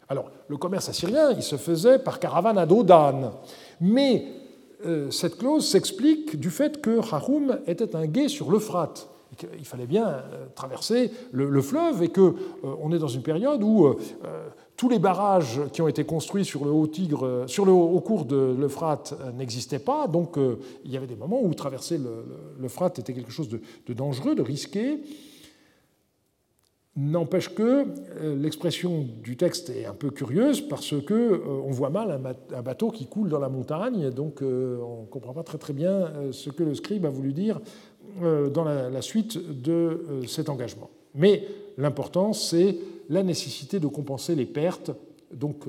[0.09, 3.33] Alors, le commerce assyrien, il se faisait par caravane à dos d'âne.
[3.81, 4.27] Mais
[4.85, 9.09] euh, cette clause s'explique du fait que Harum était un guet sur l'Euphrate.
[9.59, 12.35] Il fallait bien euh, traverser le, fleuve et qu'on
[12.65, 13.95] euh, est dans une période où
[14.77, 18.25] tous les barrages qui ont été construits sur le haut Tigre, sur le haut cours
[18.25, 21.99] de l'Euphrate n'existaient pas, donc euh, il y avait des moments où traverser
[22.61, 25.01] l'Euphrate était quelque chose de, dangereux, de risqué.
[26.99, 27.87] N'empêche que
[28.23, 32.19] euh, l'expression du texte est un peu curieuse parce que euh, on voit mal
[32.55, 35.75] un bateau qui coule dans la montagne, donc euh, on ne comprend pas très très
[35.75, 37.61] bien ce que le scribe a voulu dire
[38.23, 40.89] dans la suite de cet engagement.
[41.15, 41.47] Mais
[41.77, 42.79] l'important, c'est
[43.09, 44.91] la nécessité de compenser les pertes,
[45.33, 45.65] donc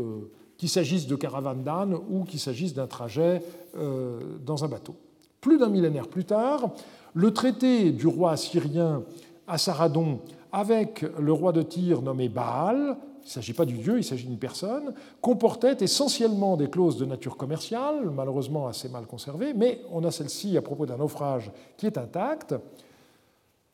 [0.58, 3.42] qu'il s'agisse de caravanes d'ânes ou qu'il s'agisse d'un trajet
[4.46, 4.96] dans un bateau.
[5.42, 6.72] Plus d'un millénaire plus tard,
[7.14, 9.04] le traité du roi assyrien
[9.48, 10.20] Assaradon
[10.52, 14.26] avec le roi de Tyr nommé Baal, il ne s'agit pas du dieu, il s'agit
[14.26, 20.04] d'une personne, comportait essentiellement des clauses de nature commerciale, malheureusement assez mal conservées, mais on
[20.06, 22.56] a celle-ci à propos d'un naufrage qui est intacte.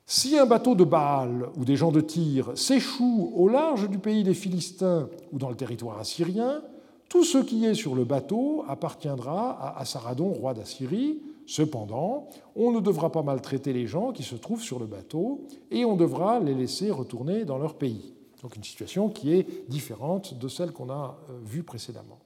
[0.06, 4.24] Si un bateau de Baal ou des gens de Tyr s'échoue au large du pays
[4.24, 6.62] des Philistins ou dans le territoire assyrien,
[7.10, 12.80] tout ce qui est sur le bateau appartiendra à Assaradon, roi d'Assyrie, Cependant, on ne
[12.80, 16.54] devra pas maltraiter les gens qui se trouvent sur le bateau et on devra les
[16.54, 18.14] laisser retourner dans leur pays.
[18.42, 22.20] Donc une situation qui est différente de celle qu'on a euh, vue précédemment.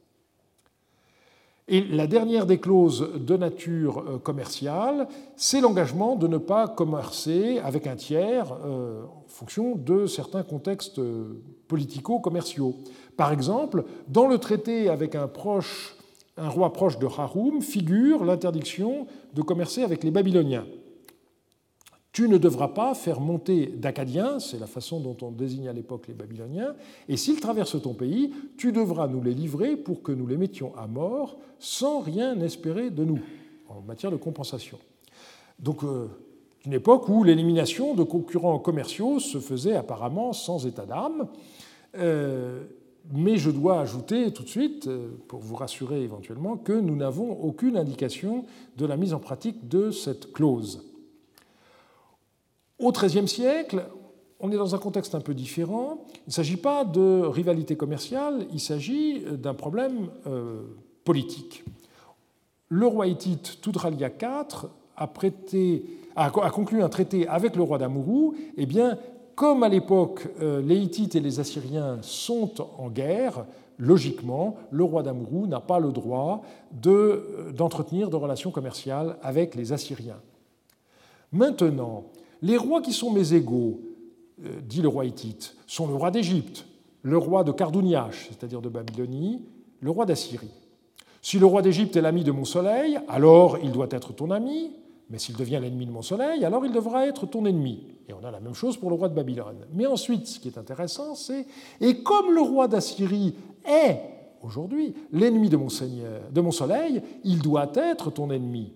[1.70, 7.60] Et la dernière des clauses de nature euh, commerciale, c'est l'engagement de ne pas commercer
[7.60, 11.02] avec un tiers euh, en fonction de certains contextes
[11.68, 12.76] politico-commerciaux.
[13.18, 15.28] Par exemple, dans le traité avec un
[16.38, 20.66] un roi proche de Haroum, figure l'interdiction de commercer avec les Babyloniens.
[22.18, 26.08] Tu ne devras pas faire monter d'Acadiens, c'est la façon dont on désigne à l'époque
[26.08, 26.74] les Babyloniens,
[27.08, 30.76] et s'ils traversent ton pays, tu devras nous les livrer pour que nous les mettions
[30.78, 33.20] à mort sans rien espérer de nous
[33.70, 34.80] en matière de compensation.
[35.60, 36.08] Donc, euh,
[36.66, 41.28] une époque où l'élimination de concurrents commerciaux se faisait apparemment sans état d'âme.
[42.00, 42.64] Euh,
[43.14, 47.40] mais je dois ajouter tout de suite, euh, pour vous rassurer éventuellement, que nous n'avons
[47.44, 48.46] aucune indication
[48.76, 50.84] de la mise en pratique de cette clause.
[52.80, 53.86] Au XIIIe siècle,
[54.40, 56.00] on est dans un contexte un peu différent.
[56.26, 60.62] Il ne s'agit pas de rivalité commerciale, il s'agit d'un problème euh,
[61.04, 61.64] politique.
[62.70, 68.98] Le roi hittite Tudralia IV a, conclu un traité avec le roi d'Amourou, eh bien,
[69.36, 73.46] comme à l'époque euh, les Hittites et les Assyriens sont en guerre,
[73.78, 76.42] logiquement, le roi d'Amrou n'a pas le droit
[76.88, 80.20] euh, d'entretenir de, relations commerciales avec les Assyriens.
[81.32, 82.06] Maintenant,
[82.42, 83.82] les rois qui sont mes égaux,
[84.46, 86.66] euh, dit le roi hittite, sont le roi d'Égypte,
[87.02, 89.44] le roi de Cardouniache, c'est-à-dire de Babylonie,
[89.80, 90.52] le roi d'Assyrie.
[91.22, 94.72] Si le roi d'Égypte est l'ami de mon soleil, alors il doit être ton ami,
[95.10, 97.84] mais s'il devient l'ennemi de mon soleil, alors il devra être ton ennemi.
[98.08, 99.66] Et on a la même chose pour le roi de Babylone.
[99.74, 101.46] Mais ensuite, ce qui est intéressant, c'est
[101.82, 103.36] et comme le roi d'Assyrie
[103.66, 104.00] est
[104.42, 108.74] aujourd'hui l'ennemi de mon seigneur, de mon soleil, il doit être ton ennemi.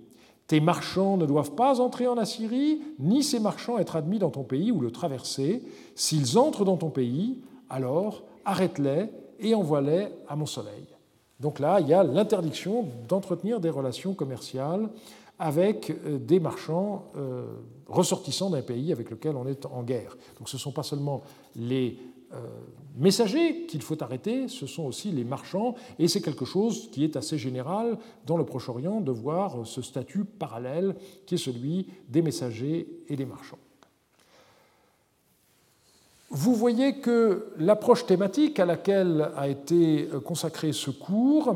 [0.51, 4.43] Tes marchands ne doivent pas entrer en Assyrie, ni ces marchands être admis dans ton
[4.43, 5.63] pays ou le traverser.
[5.95, 7.39] S'ils entrent dans ton pays,
[7.69, 9.05] alors arrête-les
[9.39, 10.87] et envoie-les à mon soleil.
[11.39, 14.89] Donc là, il y a l'interdiction d'entretenir des relations commerciales
[15.39, 17.45] avec euh, des marchands euh,
[17.87, 20.17] ressortissants d'un pays avec lequel on est en guerre.
[20.37, 21.21] Donc ce ne sont pas seulement
[21.55, 21.97] les
[22.97, 27.15] messagers qu'il faut arrêter, ce sont aussi les marchands, et c'est quelque chose qui est
[27.15, 32.87] assez général dans le Proche-Orient de voir ce statut parallèle qui est celui des messagers
[33.07, 33.57] et des marchands.
[36.33, 41.53] Vous voyez que l'approche thématique à laquelle a été consacré ce cours euh,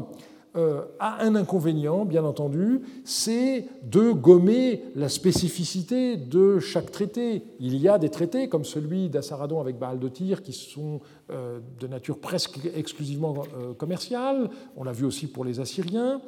[0.99, 7.43] a un inconvénient, bien entendu, c'est de gommer la spécificité de chaque traité.
[7.59, 11.59] Il y a des traités comme celui d'Assaradon avec Baal de Tyr qui sont euh,
[11.79, 14.49] de nature presque exclusivement euh, commerciale.
[14.77, 16.21] On l'a vu aussi pour les Assyriens.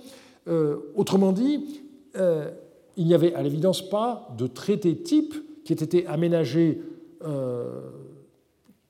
[0.96, 1.82] Autrement dit,
[2.16, 6.82] il n'y avait à l'évidence pas de traité type qui ait été aménagé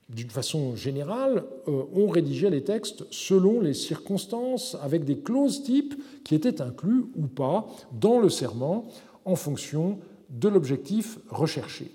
[0.10, 5.96] d'une façon générale, euh, on rédigeait les textes selon les circonstances, avec des clauses types
[6.24, 8.88] qui étaient inclus ou pas dans le serment
[9.26, 10.00] en fonction
[10.30, 11.92] de l'objectif recherché.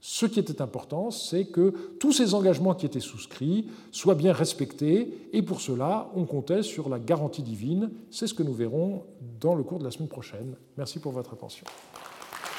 [0.00, 5.28] Ce qui était important, c'est que tous ces engagements qui étaient souscrits soient bien respectés,
[5.32, 7.90] et pour cela, on comptait sur la garantie divine.
[8.12, 9.02] C'est ce que nous verrons
[9.40, 10.54] dans le cours de la semaine prochaine.
[10.76, 11.66] Merci pour votre attention.